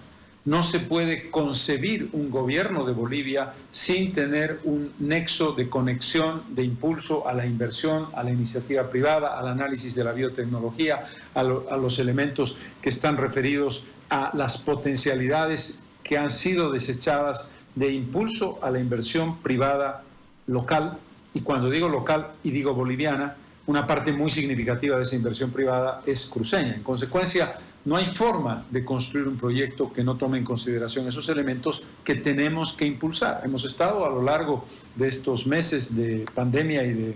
no 0.44 0.62
se 0.62 0.80
puede 0.80 1.30
concebir 1.30 2.11
un 2.12 2.30
gobierno 2.30 2.85
de 2.85 2.92
Bolivia 2.92 3.54
sin 3.70 4.12
tener 4.12 4.61
un 4.64 4.92
nexo 4.98 5.52
de 5.52 5.70
conexión, 5.70 6.42
de 6.50 6.64
impulso 6.64 7.26
a 7.26 7.33
la 7.33 7.46
inversión, 7.46 8.09
a 8.14 8.22
la 8.22 8.30
iniciativa 8.30 8.90
privada, 8.90 9.38
al 9.38 9.48
análisis 9.48 9.94
de 9.94 10.04
la 10.04 10.12
biotecnología, 10.12 11.02
a, 11.35 11.42
los 11.42 11.98
elementos 11.98 12.57
que 12.83 12.90
están 12.90 13.16
referidos 13.16 13.85
a 14.11 14.33
las 14.35 14.59
potencialidades 14.59 15.83
que 16.02 16.18
han 16.18 16.28
sido 16.28 16.70
desechadas 16.70 17.48
de 17.74 17.92
impulso 17.92 18.59
a 18.62 18.70
la 18.70 18.78
inversión 18.78 19.38
privada 19.38 20.02
local. 20.46 20.98
Y 21.33 21.40
cuando 21.40 21.70
digo 21.70 21.88
local 21.88 22.33
y 22.42 22.50
digo 22.50 22.74
boliviana, 22.74 23.37
una 23.66 23.87
parte 23.87 24.12
muy 24.12 24.30
significativa 24.30 24.96
de 24.96 25.04
esa 25.04 25.16
inversión 25.16 25.50
privada 25.50 26.02
es 26.04 26.26
cruceña. 26.26 26.74
En 26.74 26.83
consecuencia, 26.83 27.54
no 27.84 27.96
hay 27.96 28.06
forma 28.06 28.66
de 28.70 28.84
construir 28.84 29.28
un 29.28 29.36
proyecto 29.36 29.92
que 29.92 30.02
no 30.02 30.16
tome 30.16 30.38
en 30.38 30.44
consideración 30.44 31.06
esos 31.06 31.28
elementos 31.28 31.84
que 32.02 32.14
tenemos 32.14 32.72
que 32.72 32.86
impulsar. 32.86 33.42
Hemos 33.44 33.64
estado 33.64 34.06
a 34.06 34.08
lo 34.08 34.22
largo 34.22 34.64
de 34.96 35.08
estos 35.08 35.46
meses 35.46 35.94
de 35.94 36.24
pandemia 36.34 36.82
y 36.84 36.92
de 36.92 37.14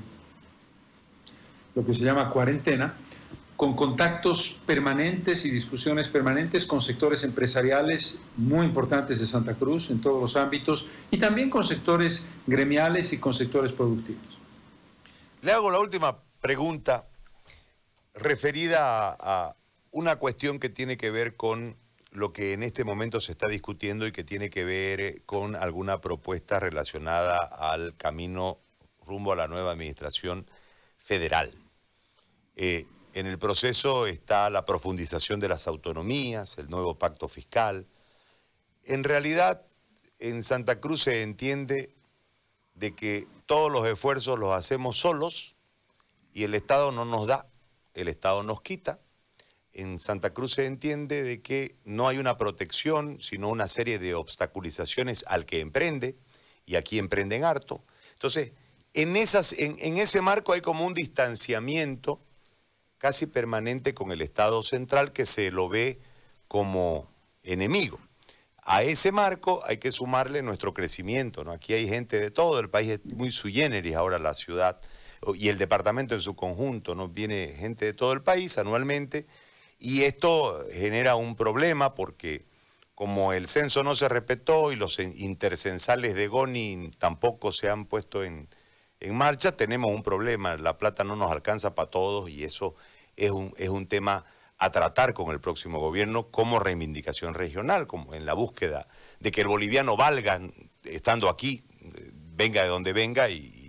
lo 1.74 1.87
que 1.87 1.94
se 1.94 2.04
llama 2.04 2.31
cuarentena, 2.31 2.94
con 3.57 3.74
contactos 3.74 4.61
permanentes 4.66 5.44
y 5.44 5.50
discusiones 5.50 6.09
permanentes 6.09 6.64
con 6.64 6.81
sectores 6.81 7.24
empresariales 7.24 8.20
muy 8.37 8.66
importantes 8.66 9.18
de 9.18 9.26
Santa 9.26 9.54
Cruz 9.54 9.90
en 9.90 10.00
todos 10.00 10.20
los 10.20 10.37
ámbitos 10.37 10.87
y 11.11 11.18
también 11.18 11.50
con 11.50 11.64
sectores 11.64 12.28
gremiales 12.46 13.12
y 13.12 13.18
con 13.18 13.35
sectores 13.35 13.72
productivos. 13.72 14.38
Le 15.42 15.50
hago 15.50 15.70
la 15.70 15.81
última 15.81 16.18
pregunta 16.40 17.07
referida 18.14 19.16
a, 19.18 19.57
una 19.90 20.16
cuestión 20.16 20.59
que 20.59 20.68
tiene 20.68 20.96
que 20.96 21.11
ver 21.11 21.37
con 21.37 21.77
lo 22.11 22.33
que 22.33 22.53
en 22.53 22.62
este 22.62 22.85
momento 22.85 23.20
se 23.20 23.33
está 23.33 23.48
discutiendo 23.48 24.07
y 24.07 24.12
que 24.12 24.24
tiene 24.24 24.51
que 24.51 24.64
ver 24.64 25.01
eh, 25.01 25.22
con 25.27 25.57
alguna 25.57 26.01
propuesta 26.01 26.59
relacionada 26.59 27.37
al 27.37 27.96
camino 27.96 28.59
rumbo 29.07 29.33
a 29.33 29.37
la 29.37 29.48
nueva 29.48 29.72
administración 29.72 30.51
federal. 30.98 31.53
Eh, 32.57 32.87
en 33.14 33.27
el 33.27 33.38
proceso 33.38 34.07
está 34.07 34.51
la 34.51 34.64
profundización 34.64 35.40
de 35.40 35.48
las 35.48 35.66
autonomías, 35.66 36.59
el 36.59 36.68
nuevo 36.68 36.98
pacto 36.98 37.29
fiscal. 37.29 37.87
En 38.85 39.05
realidad, 39.05 39.62
en 40.18 40.42
Santa 40.42 40.81
Cruz 40.81 41.03
se 41.05 41.22
entiende 41.22 41.94
de 42.74 42.94
que 42.94 43.27
todos 43.46 43.72
los 43.72 43.87
esfuerzos 43.87 44.38
los 44.38 44.53
hacemos 44.53 44.98
solos 44.98 45.57
y 46.33 46.44
el 46.44 46.55
Estado 46.55 46.92
no 46.92 47.05
nos 47.05 47.27
da, 47.27 47.48
el 47.94 48.09
Estado 48.09 48.42
nos 48.42 48.62
quita. 48.62 49.01
En 49.79 50.01
Santa 50.01 50.31
Cruz 50.35 50.55
se 50.55 50.67
entiende 50.67 51.23
de 51.23 51.41
que 51.41 51.77
no 51.85 52.09
hay 52.09 52.19
una 52.19 52.37
protección, 52.37 53.21
sino 53.21 53.49
una 53.49 53.69
serie 53.69 54.01
de 54.01 54.17
obstaculizaciones 54.17 55.25
al 55.29 55.47
que 55.47 55.61
emprende, 55.61 56.17
y 56.67 56.75
aquí 56.75 56.99
emprenden 56.99 57.45
harto. 57.45 57.85
Entonces, 58.14 58.51
en, 58.93 59.14
esas, 59.14 59.53
en, 59.53 59.99
ese 59.99 60.21
marco 60.21 60.53
hay 60.53 60.62
como 60.62 60.85
un 60.85 60.95
distanciamiento 60.95 62.21
casi 62.99 63.27
permanente 63.27 63.95
con 63.95 64.11
el 64.11 64.21
Estado 64.21 64.64
central 64.64 65.12
que 65.12 65.27
se 65.27 65.53
lo 65.53 65.69
ve 65.69 66.01
como 66.49 67.09
enemigo. 67.45 68.01
A 68.64 68.83
ese 68.83 69.12
marco 69.12 69.62
hay 69.64 69.79
que 69.79 69.93
sumarle 69.93 70.43
nuestro 70.43 70.75
crecimiento. 70.75 71.49
Aquí 71.53 71.73
hay 71.73 71.88
gente 71.88 72.19
de 72.19 72.33
todo 72.33 72.59
el 72.59 72.69
país, 72.69 72.91
es 72.91 73.05
muy 73.05 73.31
sui 73.31 73.53
generis 73.53 73.95
ahora 73.95 74.19
la 74.19 74.35
ciudad 74.35 74.81
y 75.37 75.51
el 75.51 75.57
departamento 75.57 76.17
en 76.17 76.21
su 76.21 76.35
conjunto. 76.35 76.97
¿no? 76.97 77.09
Viene 77.09 77.55
gente 77.57 77.85
de 77.85 77.93
todo 77.93 78.12
el 78.12 78.25
país 78.25 78.59
anualmente 78.59 79.29
y 79.79 80.03
esto 80.03 80.64
genera 80.73 81.14
un 81.17 81.37
problema 81.37 81.95
porque 81.95 82.45
como 82.95 83.33
el 83.33 83.47
censo 83.47 83.83
no 83.85 83.95
se 83.95 84.09
respetó 84.09 84.73
y 84.73 84.77
los 84.77 84.99
intercensales 84.99 86.14
de 86.14 86.27
Goni 86.27 86.91
tampoco 86.99 87.53
se 87.53 87.71
han 87.71 87.87
puesto 87.87 88.25
en, 88.25 88.49
en 89.01 89.14
marcha, 89.14 89.57
tenemos 89.57 89.93
un 89.93 90.03
problema. 90.03 90.57
La 90.57 90.79
plata 90.79 91.05
no 91.05 91.14
nos 91.14 91.31
alcanza 91.31 91.75
para 91.75 91.91
todos 91.91 92.29
y 92.29 92.45
eso 92.45 92.75
es 93.17 93.31
un, 93.31 93.55
es 93.57 93.69
un 93.69 93.87
tema 93.87 94.27
a 94.59 94.71
tratar 94.71 95.14
con 95.14 95.31
el 95.31 95.41
próximo 95.41 95.79
gobierno 95.79 96.31
como 96.31 96.59
reivindicación 96.59 97.35
regional, 97.35 97.87
como 97.87 98.14
en 98.14 98.27
la 98.27 98.35
búsqueda 98.35 98.88
de 99.21 99.31
que 99.31 99.43
el 99.43 99.47
boliviano 99.47 99.97
valga 99.97 100.41
estando 100.83 101.29
aquí, 101.29 101.64
venga 102.35 102.62
de 102.62 102.69
donde 102.69 102.93
venga 102.93 103.31
y, 103.31 103.67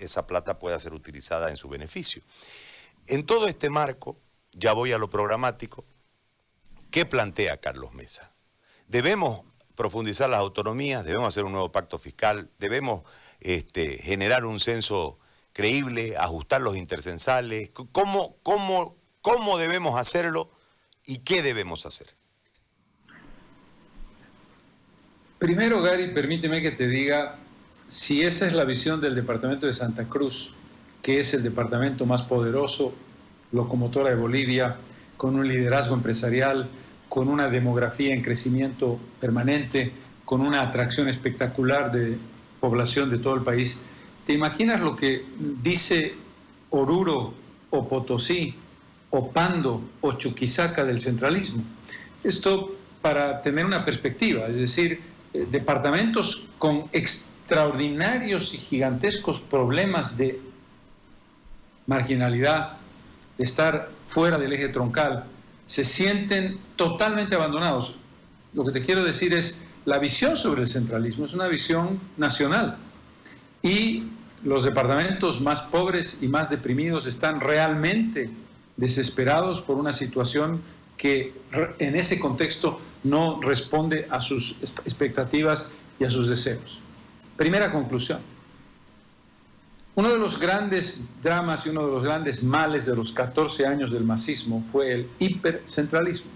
esa 0.00 0.26
plata 0.26 0.58
pueda 0.58 0.80
ser 0.80 0.92
utilizada 0.92 1.50
en 1.50 1.56
su 1.56 1.68
beneficio. 1.68 2.22
En 3.06 3.24
todo 3.24 3.46
este 3.46 3.70
marco, 3.70 4.18
ya 4.58 4.72
voy 4.72 4.92
a 4.92 4.98
lo 4.98 5.08
programático, 5.08 5.84
¿qué 6.90 7.06
plantea 7.06 7.60
Carlos 7.60 7.94
Mesa? 7.94 8.34
Debemos 8.88 9.42
profundizar 9.76 10.28
las 10.28 10.40
autonomías, 10.40 11.04
debemos 11.04 11.28
hacer 11.28 11.44
un 11.44 11.52
nuevo 11.52 11.70
pacto 11.70 11.98
fiscal, 11.98 12.50
debemos 12.58 13.02
este, 13.40 13.98
generar 13.98 14.44
un 14.44 14.58
censo 14.58 15.20
creíble, 15.52 16.16
ajustar 16.16 16.60
los 16.60 16.76
intercensales, 16.76 17.70
cómo, 17.92 18.36
cómo, 18.42 18.96
cómo 19.20 19.58
debemos 19.58 19.98
hacerlo 19.98 20.50
y 21.04 21.18
qué 21.18 21.42
debemos 21.42 21.86
hacer. 21.86 22.16
Primero, 25.38 25.80
Gary, 25.80 26.12
permíteme 26.12 26.60
que 26.60 26.72
te 26.72 26.88
diga, 26.88 27.38
si 27.86 28.22
esa 28.22 28.48
es 28.48 28.52
la 28.52 28.64
visión 28.64 29.00
del 29.00 29.14
Departamento 29.14 29.66
de 29.66 29.72
Santa 29.72 30.08
Cruz, 30.08 30.54
que 31.00 31.20
es 31.20 31.32
el 31.34 31.44
departamento 31.44 32.04
más 32.06 32.22
poderoso, 32.22 32.94
locomotora 33.52 34.10
de 34.10 34.16
Bolivia, 34.16 34.76
con 35.16 35.34
un 35.34 35.48
liderazgo 35.48 35.94
empresarial, 35.94 36.68
con 37.08 37.28
una 37.28 37.48
demografía 37.48 38.14
en 38.14 38.22
crecimiento 38.22 38.98
permanente, 39.20 39.92
con 40.24 40.40
una 40.40 40.60
atracción 40.60 41.08
espectacular 41.08 41.90
de 41.90 42.18
población 42.60 43.10
de 43.10 43.18
todo 43.18 43.34
el 43.34 43.42
país. 43.42 43.80
¿Te 44.26 44.32
imaginas 44.32 44.80
lo 44.80 44.94
que 44.94 45.24
dice 45.62 46.14
Oruro 46.70 47.32
o 47.70 47.88
Potosí 47.88 48.54
o 49.10 49.30
Pando 49.30 49.82
o 50.02 50.12
Chuquisaca 50.12 50.84
del 50.84 51.00
centralismo? 51.00 51.62
Esto 52.22 52.76
para 53.00 53.40
tener 53.40 53.64
una 53.64 53.84
perspectiva, 53.84 54.46
es 54.48 54.56
decir, 54.56 55.00
eh, 55.32 55.46
departamentos 55.50 56.48
con 56.58 56.88
extraordinarios 56.92 58.52
y 58.54 58.58
gigantescos 58.58 59.40
problemas 59.40 60.16
de 60.16 60.40
marginalidad, 61.86 62.76
de 63.38 63.44
estar 63.44 63.90
fuera 64.08 64.36
del 64.36 64.52
eje 64.52 64.68
troncal, 64.68 65.24
se 65.66 65.84
sienten 65.84 66.58
totalmente 66.76 67.34
abandonados. 67.34 67.96
Lo 68.52 68.64
que 68.64 68.72
te 68.72 68.82
quiero 68.82 69.04
decir 69.04 69.32
es, 69.34 69.64
la 69.84 69.98
visión 69.98 70.36
sobre 70.36 70.62
el 70.62 70.68
centralismo 70.68 71.24
es 71.24 71.32
una 71.32 71.46
visión 71.46 72.00
nacional 72.16 72.76
y 73.62 74.04
los 74.44 74.64
departamentos 74.64 75.40
más 75.40 75.62
pobres 75.62 76.18
y 76.20 76.28
más 76.28 76.50
deprimidos 76.50 77.06
están 77.06 77.40
realmente 77.40 78.30
desesperados 78.76 79.60
por 79.60 79.76
una 79.76 79.92
situación 79.92 80.60
que 80.96 81.32
en 81.78 81.96
ese 81.96 82.18
contexto 82.18 82.80
no 83.04 83.40
responde 83.40 84.06
a 84.10 84.20
sus 84.20 84.58
expectativas 84.84 85.68
y 85.98 86.04
a 86.04 86.10
sus 86.10 86.28
deseos. 86.28 86.80
Primera 87.36 87.72
conclusión. 87.72 88.20
Uno 89.98 90.10
de 90.10 90.18
los 90.18 90.38
grandes 90.38 91.04
dramas 91.24 91.66
y 91.66 91.70
uno 91.70 91.84
de 91.84 91.92
los 91.92 92.04
grandes 92.04 92.40
males 92.40 92.86
de 92.86 92.94
los 92.94 93.10
14 93.10 93.66
años 93.66 93.90
del 93.90 94.04
masismo 94.04 94.64
fue 94.70 94.92
el 94.94 95.08
hipercentralismo. 95.18 96.30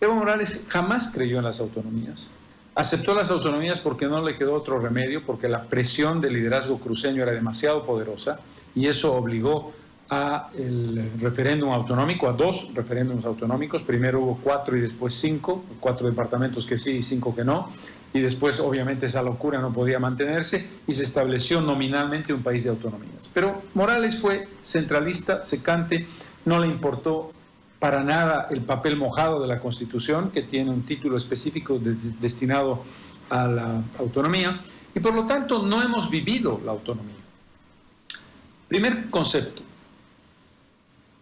Evo 0.00 0.14
Morales 0.14 0.64
jamás 0.68 1.10
creyó 1.12 1.38
en 1.38 1.44
las 1.44 1.58
autonomías. 1.58 2.30
Aceptó 2.76 3.12
las 3.12 3.32
autonomías 3.32 3.80
porque 3.80 4.06
no 4.06 4.22
le 4.22 4.36
quedó 4.36 4.54
otro 4.54 4.78
remedio, 4.78 5.26
porque 5.26 5.48
la 5.48 5.64
presión 5.64 6.20
del 6.20 6.34
liderazgo 6.34 6.78
cruceño 6.78 7.24
era 7.24 7.32
demasiado 7.32 7.84
poderosa 7.84 8.38
y 8.76 8.86
eso 8.86 9.12
obligó 9.12 9.72
a 10.08 10.50
el 10.56 11.14
referéndum 11.18 11.72
autonómico, 11.72 12.28
a 12.28 12.32
dos 12.32 12.70
referéndums 12.74 13.24
autonómicos. 13.24 13.82
Primero 13.82 14.20
hubo 14.20 14.38
cuatro 14.40 14.76
y 14.76 14.80
después 14.80 15.14
cinco, 15.14 15.64
cuatro 15.80 16.06
departamentos 16.08 16.64
que 16.64 16.78
sí 16.78 16.98
y 16.98 17.02
cinco 17.02 17.34
que 17.34 17.42
no. 17.42 17.70
Y 18.14 18.20
después, 18.20 18.60
obviamente, 18.60 19.06
esa 19.06 19.22
locura 19.22 19.60
no 19.60 19.72
podía 19.72 19.98
mantenerse 19.98 20.70
y 20.86 20.94
se 20.94 21.02
estableció 21.02 21.60
nominalmente 21.60 22.32
un 22.32 22.44
país 22.44 22.62
de 22.62 22.70
autonomías. 22.70 23.28
Pero 23.34 23.62
Morales 23.74 24.16
fue 24.16 24.48
centralista, 24.62 25.42
secante, 25.42 26.06
no 26.44 26.60
le 26.60 26.68
importó 26.68 27.32
para 27.80 28.04
nada 28.04 28.46
el 28.52 28.60
papel 28.60 28.96
mojado 28.96 29.42
de 29.42 29.48
la 29.48 29.58
Constitución, 29.58 30.30
que 30.30 30.42
tiene 30.42 30.70
un 30.70 30.86
título 30.86 31.16
específico 31.16 31.80
destinado 32.20 32.84
a 33.30 33.48
la 33.48 33.82
autonomía, 33.98 34.62
y 34.94 35.00
por 35.00 35.12
lo 35.12 35.26
tanto 35.26 35.60
no 35.64 35.82
hemos 35.82 36.08
vivido 36.08 36.60
la 36.64 36.70
autonomía. 36.70 37.16
Primer 38.68 39.10
concepto. 39.10 39.62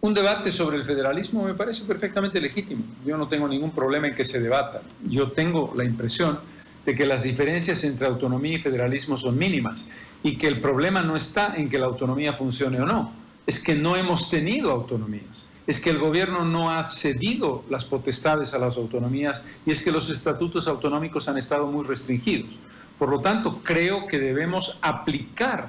Un 0.03 0.13
debate 0.13 0.53
sobre 0.53 0.77
el 0.77 0.85
federalismo 0.85 1.43
me 1.45 1.55
parece 1.55 1.85
perfectamente 1.85 2.39
legítimo. 2.39 2.85
Yo 3.03 3.17
no 3.17 3.29
tengo 3.29 3.49
ningún 3.49 3.71
problema 3.71 4.09
en 4.09 4.15
que 4.15 4.27
se 4.27 4.41
debata. 4.41 4.83
Yo 5.09 5.33
tengo 5.33 5.73
la 5.75 5.85
impresión 5.85 6.52
de 6.85 6.95
que 6.95 7.07
las 7.07 7.23
diferencias 7.23 7.85
entre 7.85 8.07
autonomía 8.07 8.55
y 8.55 8.63
federalismo 8.63 9.17
son 9.17 9.39
mínimas 9.39 9.87
y 10.23 10.37
que 10.37 10.49
el 10.49 10.61
problema 10.61 11.03
no 11.03 11.17
está 11.17 11.55
en 11.57 11.69
que 11.69 11.79
la 11.79 11.87
autonomía 11.87 12.33
funcione 12.33 12.81
o 12.81 12.87
no, 12.87 13.13
es 13.47 13.61
que 13.61 13.75
no 13.75 13.97
hemos 13.97 14.31
tenido 14.31 14.71
autonomías 14.71 15.49
es 15.67 15.81
que 15.81 15.91
el 15.91 15.99
gobierno 15.99 16.45
no 16.45 16.71
ha 16.71 16.87
cedido 16.87 17.65
las 17.71 17.85
potestades 17.85 18.53
a 18.55 18.59
las 18.59 18.77
autonomías 18.77 19.43
y 19.65 19.71
es 19.71 19.83
que 19.83 19.93
los 19.93 20.11
estatutos 20.11 20.67
autonómicos 20.67 21.29
han 21.29 21.39
estado 21.39 21.67
muy 21.67 21.85
restringidos. 21.85 22.59
Por 22.99 23.09
lo 23.09 23.21
tanto, 23.21 23.63
creo 23.63 24.07
que 24.07 24.19
debemos 24.19 24.79
aplicar 24.83 25.69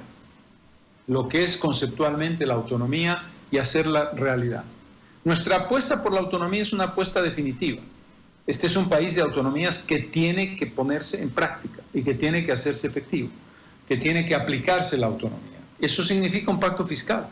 lo 1.06 1.28
que 1.28 1.44
es 1.44 1.56
conceptualmente 1.56 2.46
la 2.46 2.54
autonomía 2.54 3.26
y 3.50 3.58
hacerla 3.58 4.10
realidad. 4.10 4.64
Nuestra 5.24 5.56
apuesta 5.56 6.02
por 6.02 6.12
la 6.12 6.20
autonomía 6.20 6.62
es 6.62 6.72
una 6.72 6.84
apuesta 6.84 7.22
definitiva. 7.22 7.80
Este 8.46 8.66
es 8.66 8.76
un 8.76 8.88
país 8.88 9.14
de 9.14 9.22
autonomías 9.22 9.78
que 9.78 10.00
tiene 10.00 10.54
que 10.54 10.66
ponerse 10.66 11.22
en 11.22 11.30
práctica 11.30 11.82
y 11.94 12.02
que 12.02 12.14
tiene 12.14 12.44
que 12.44 12.52
hacerse 12.52 12.86
efectivo, 12.86 13.30
que 13.88 13.96
tiene 13.96 14.24
que 14.24 14.34
aplicarse 14.34 14.98
la 14.98 15.06
autonomía. 15.06 15.60
Eso 15.80 16.04
significa 16.04 16.50
un 16.50 16.60
pacto 16.60 16.84
fiscal. 16.84 17.28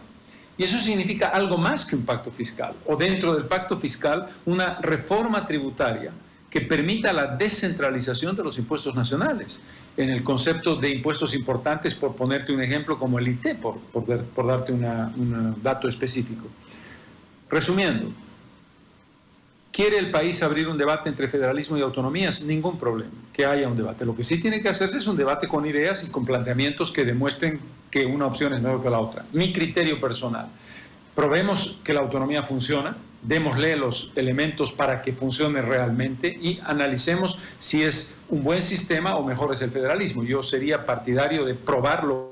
Y 0.56 0.64
eso 0.64 0.78
significa 0.78 1.28
algo 1.28 1.56
más 1.56 1.84
que 1.86 1.96
un 1.96 2.04
pacto 2.04 2.30
fiscal, 2.30 2.74
o 2.86 2.94
dentro 2.96 3.34
del 3.34 3.46
pacto 3.46 3.78
fiscal 3.78 4.28
una 4.44 4.78
reforma 4.80 5.46
tributaria 5.46 6.12
que 6.50 6.60
permita 6.60 7.14
la 7.14 7.28
descentralización 7.28 8.36
de 8.36 8.44
los 8.44 8.58
impuestos 8.58 8.94
nacionales, 8.94 9.58
en 9.96 10.10
el 10.10 10.22
concepto 10.22 10.76
de 10.76 10.90
impuestos 10.90 11.34
importantes, 11.34 11.94
por 11.94 12.14
ponerte 12.14 12.52
un 12.52 12.60
ejemplo 12.60 12.98
como 12.98 13.18
el 13.18 13.28
IT, 13.28 13.56
por, 13.56 13.78
por, 13.80 14.46
darte 14.46 14.72
un 14.72 15.56
dato 15.62 15.88
específico. 15.88 16.44
Resumiendo, 17.48 18.12
¿quiere 19.72 19.98
el 19.98 20.10
país 20.10 20.42
abrir 20.42 20.68
un 20.68 20.78
debate 20.78 21.08
entre 21.08 21.28
federalismo 21.28 21.76
y 21.76 21.80
autonomías? 21.80 22.42
Ningún 22.42 22.78
problema, 22.78 23.10
que 23.32 23.44
haya 23.44 23.66
un 23.66 23.76
debate. 23.76 24.04
Lo 24.04 24.14
que 24.14 24.22
sí 24.22 24.40
tiene 24.40 24.62
que 24.62 24.68
hacerse 24.68 24.98
es 24.98 25.06
un 25.06 25.16
debate 25.16 25.48
con 25.48 25.66
ideas 25.66 26.04
y 26.04 26.10
con 26.10 26.24
planteamientos 26.24 26.92
que 26.92 27.04
demuestren 27.04 27.60
que 27.90 28.06
una 28.06 28.26
opción 28.26 28.52
es 28.54 28.62
mejor 28.62 28.82
que 28.82 28.90
la 28.90 29.00
otra. 29.00 29.24
Mi 29.32 29.52
criterio 29.52 29.98
personal. 29.98 30.48
Probemos 31.14 31.80
que 31.84 31.92
la 31.92 32.00
autonomía 32.00 32.42
funciona, 32.44 32.96
démosle 33.22 33.76
los 33.76 34.12
elementos 34.16 34.72
para 34.72 35.02
que 35.02 35.12
funcione 35.12 35.60
realmente 35.60 36.28
y 36.28 36.58
analicemos 36.64 37.38
si 37.58 37.82
es 37.82 38.18
un 38.28 38.42
buen 38.42 38.62
sistema 38.62 39.16
o 39.16 39.24
mejor 39.24 39.52
es 39.52 39.60
el 39.60 39.70
federalismo. 39.70 40.24
Yo 40.24 40.42
sería 40.42 40.86
partidario 40.86 41.44
de 41.44 41.54
probarlo 41.54 42.31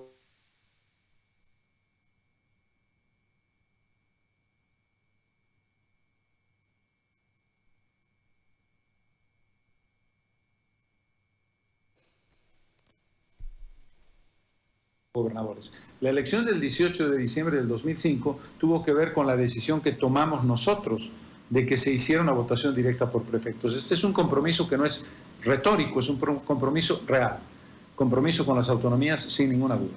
La 16.01 16.11
elección 16.11 16.45
del 16.45 16.61
18 16.61 17.11
de 17.11 17.19
diciembre 17.19 17.57
del 17.57 17.69
2005 17.69 18.39
tuvo 18.59 18.83
que 18.83 18.93
ver 18.93 19.13
con 19.13 19.27
la 19.27 19.37
decisión 19.37 19.81
que 19.81 19.93
tomamos 19.93 20.45
nosotros 20.45 21.13
de 21.51 21.67
que 21.67 21.77
se 21.77 21.93
hiciera 21.93 22.23
una 22.23 22.33
votación 22.33 22.75
directa 22.75 23.11
por 23.11 23.25
prefectos. 23.25 23.77
Este 23.77 23.95
es 23.95 24.05
un 24.05 24.13
compromiso 24.13 24.69
que 24.69 24.79
no 24.79 24.87
es 24.87 25.07
retórico, 25.43 26.01
es 26.01 26.09
un 26.09 26.19
compromiso 26.19 27.03
real, 27.07 27.39
compromiso 27.97 28.47
con 28.47 28.57
las 28.57 28.69
autonomías 28.69 29.23
sin 29.23 29.51
ninguna 29.51 29.77
duda. 29.77 29.95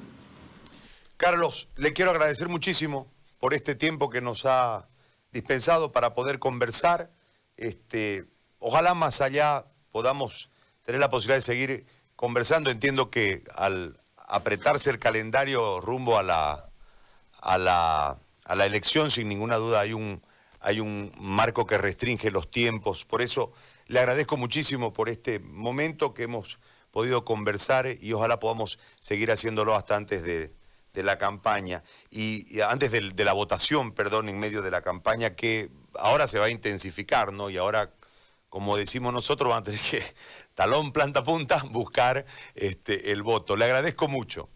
Carlos, 1.17 1.69
le 1.77 1.93
quiero 1.93 2.11
agradecer 2.11 2.49
muchísimo 2.49 3.07
por 3.39 3.53
este 3.53 3.75
tiempo 3.75 4.09
que 4.09 4.21
nos 4.21 4.45
ha 4.45 4.87
dispensado 5.31 5.91
para 5.91 6.15
poder 6.15 6.39
conversar. 6.39 7.11
Este, 7.55 8.25
ojalá 8.59 8.93
más 8.93 9.21
allá 9.21 9.65
podamos 9.91 10.49
tener 10.83 10.99
la 10.99 11.09
posibilidad 11.09 11.37
de 11.37 11.43
seguir 11.43 11.85
conversando. 12.15 12.71
Entiendo 12.71 13.09
que 13.09 13.43
al, 13.55 13.99
apretarse 14.33 14.89
el 14.89 14.97
calendario 14.97 15.79
rumbo 15.79 16.17
a 16.17 16.23
la, 16.23 16.69
a 17.39 17.57
la, 17.59 18.17
a 18.45 18.55
la 18.55 18.65
elección, 18.65 19.11
sin 19.11 19.29
ninguna 19.29 19.57
duda 19.57 19.81
hay 19.81 19.93
un, 19.93 20.23
hay 20.59 20.79
un 20.79 21.13
marco 21.19 21.67
que 21.67 21.77
restringe 21.77 22.31
los 22.31 22.49
tiempos. 22.49 23.05
Por 23.05 23.21
eso 23.21 23.53
le 23.85 23.99
agradezco 23.99 24.35
muchísimo 24.35 24.91
por 24.91 25.09
este 25.09 25.39
momento 25.39 26.15
que 26.15 26.23
hemos 26.23 26.59
podido 26.89 27.23
conversar 27.23 27.85
y 28.01 28.11
ojalá 28.13 28.39
podamos 28.39 28.79
seguir 28.99 29.31
haciéndolo 29.31 29.75
hasta 29.75 29.95
antes 29.95 30.23
de, 30.23 30.51
la 30.95 31.17
campaña 31.17 31.83
y, 32.09 32.59
antes 32.61 32.91
de, 32.91 33.01
de, 33.11 33.25
la 33.25 33.33
votación, 33.33 33.93
perdón, 33.93 34.29
en 34.29 34.39
medio 34.39 34.61
de 34.61 34.69
la 34.71 34.81
campaña 34.81 35.35
que 35.35 35.69
ahora 35.95 36.27
se 36.27 36.37
va 36.37 36.45
a 36.45 36.49
intensificar, 36.49 37.33
¿no? 37.33 37.49
Y 37.49 37.57
ahora 37.57 37.91
como 38.53 38.77
decimos 38.77 39.11
nosotros, 39.11 39.49
van 39.49 39.61
a 39.61 39.63
tener 39.63 39.81
que, 39.81 40.03
talón, 40.53 40.91
planta, 40.91 41.23
punta, 41.23 41.63
buscar 41.71 42.25
este, 42.55 43.11
el 43.11 43.23
voto. 43.23 43.55
Le 43.55 43.65
agradezco 43.65 44.07
mucho. 44.07 44.49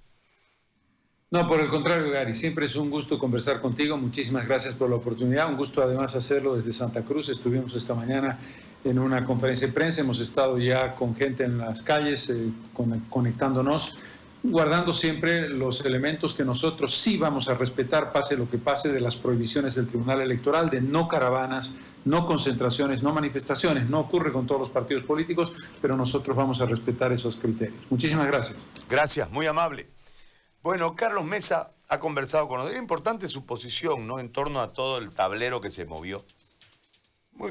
No, 1.29 1.45
por 1.45 1.59
el 1.59 1.67
contrario, 1.67 2.09
Gary, 2.09 2.33
siempre 2.33 2.67
es 2.67 2.75
un 2.77 2.89
gusto 2.89 3.19
conversar 3.19 3.59
contigo. 3.59 3.97
Muchísimas 3.97 4.47
gracias 4.47 4.75
por 4.75 4.89
la 4.89 4.95
oportunidad. 4.95 5.49
Un 5.49 5.57
gusto 5.57 5.81
además 5.81 6.15
hacerlo 6.15 6.55
desde 6.55 6.71
Santa 6.71 7.01
Cruz. 7.01 7.27
Estuvimos 7.27 7.75
esta 7.75 7.93
mañana 7.93 8.39
en 8.85 8.97
una 8.97 9.25
conferencia 9.25 9.67
de 9.67 9.73
prensa. 9.73 9.99
Hemos 9.99 10.21
estado 10.21 10.57
ya 10.57 10.95
con 10.95 11.13
gente 11.15 11.43
en 11.43 11.57
las 11.57 11.81
calles, 11.81 12.29
eh, 12.29 12.49
conectándonos 13.09 13.97
guardando 14.51 14.93
siempre 14.93 15.49
los 15.49 15.85
elementos 15.85 16.33
que 16.33 16.45
nosotros 16.45 16.95
sí 16.95 17.17
vamos 17.17 17.49
a 17.49 17.53
respetar, 17.53 18.11
pase 18.11 18.37
lo 18.37 18.49
que 18.49 18.57
pase, 18.57 18.91
de 18.91 18.99
las 18.99 19.15
prohibiciones 19.15 19.75
del 19.75 19.87
Tribunal 19.87 20.21
Electoral, 20.21 20.69
de 20.69 20.81
no 20.81 21.07
caravanas, 21.07 21.73
no 22.05 22.25
concentraciones, 22.25 23.03
no 23.03 23.13
manifestaciones. 23.13 23.89
No 23.89 23.99
ocurre 23.99 24.31
con 24.31 24.47
todos 24.47 24.61
los 24.61 24.69
partidos 24.69 25.03
políticos, 25.03 25.51
pero 25.81 25.97
nosotros 25.97 26.35
vamos 26.35 26.61
a 26.61 26.65
respetar 26.65 27.11
esos 27.11 27.35
criterios. 27.35 27.79
Muchísimas 27.89 28.27
gracias. 28.27 28.69
Gracias, 28.89 29.29
muy 29.29 29.45
amable. 29.45 29.87
Bueno, 30.63 30.95
Carlos 30.95 31.23
Mesa 31.23 31.71
ha 31.89 31.99
conversado 31.99 32.47
con 32.47 32.57
nosotros. 32.57 32.75
Era 32.75 32.81
importante 32.81 33.27
su 33.27 33.45
posición, 33.45 34.07
¿no? 34.07 34.19
En 34.19 34.31
torno 34.31 34.61
a 34.61 34.73
todo 34.73 34.97
el 34.97 35.11
tablero 35.11 35.61
que 35.61 35.71
se 35.71 35.85
movió. 35.85 36.25
Muy 37.33 37.49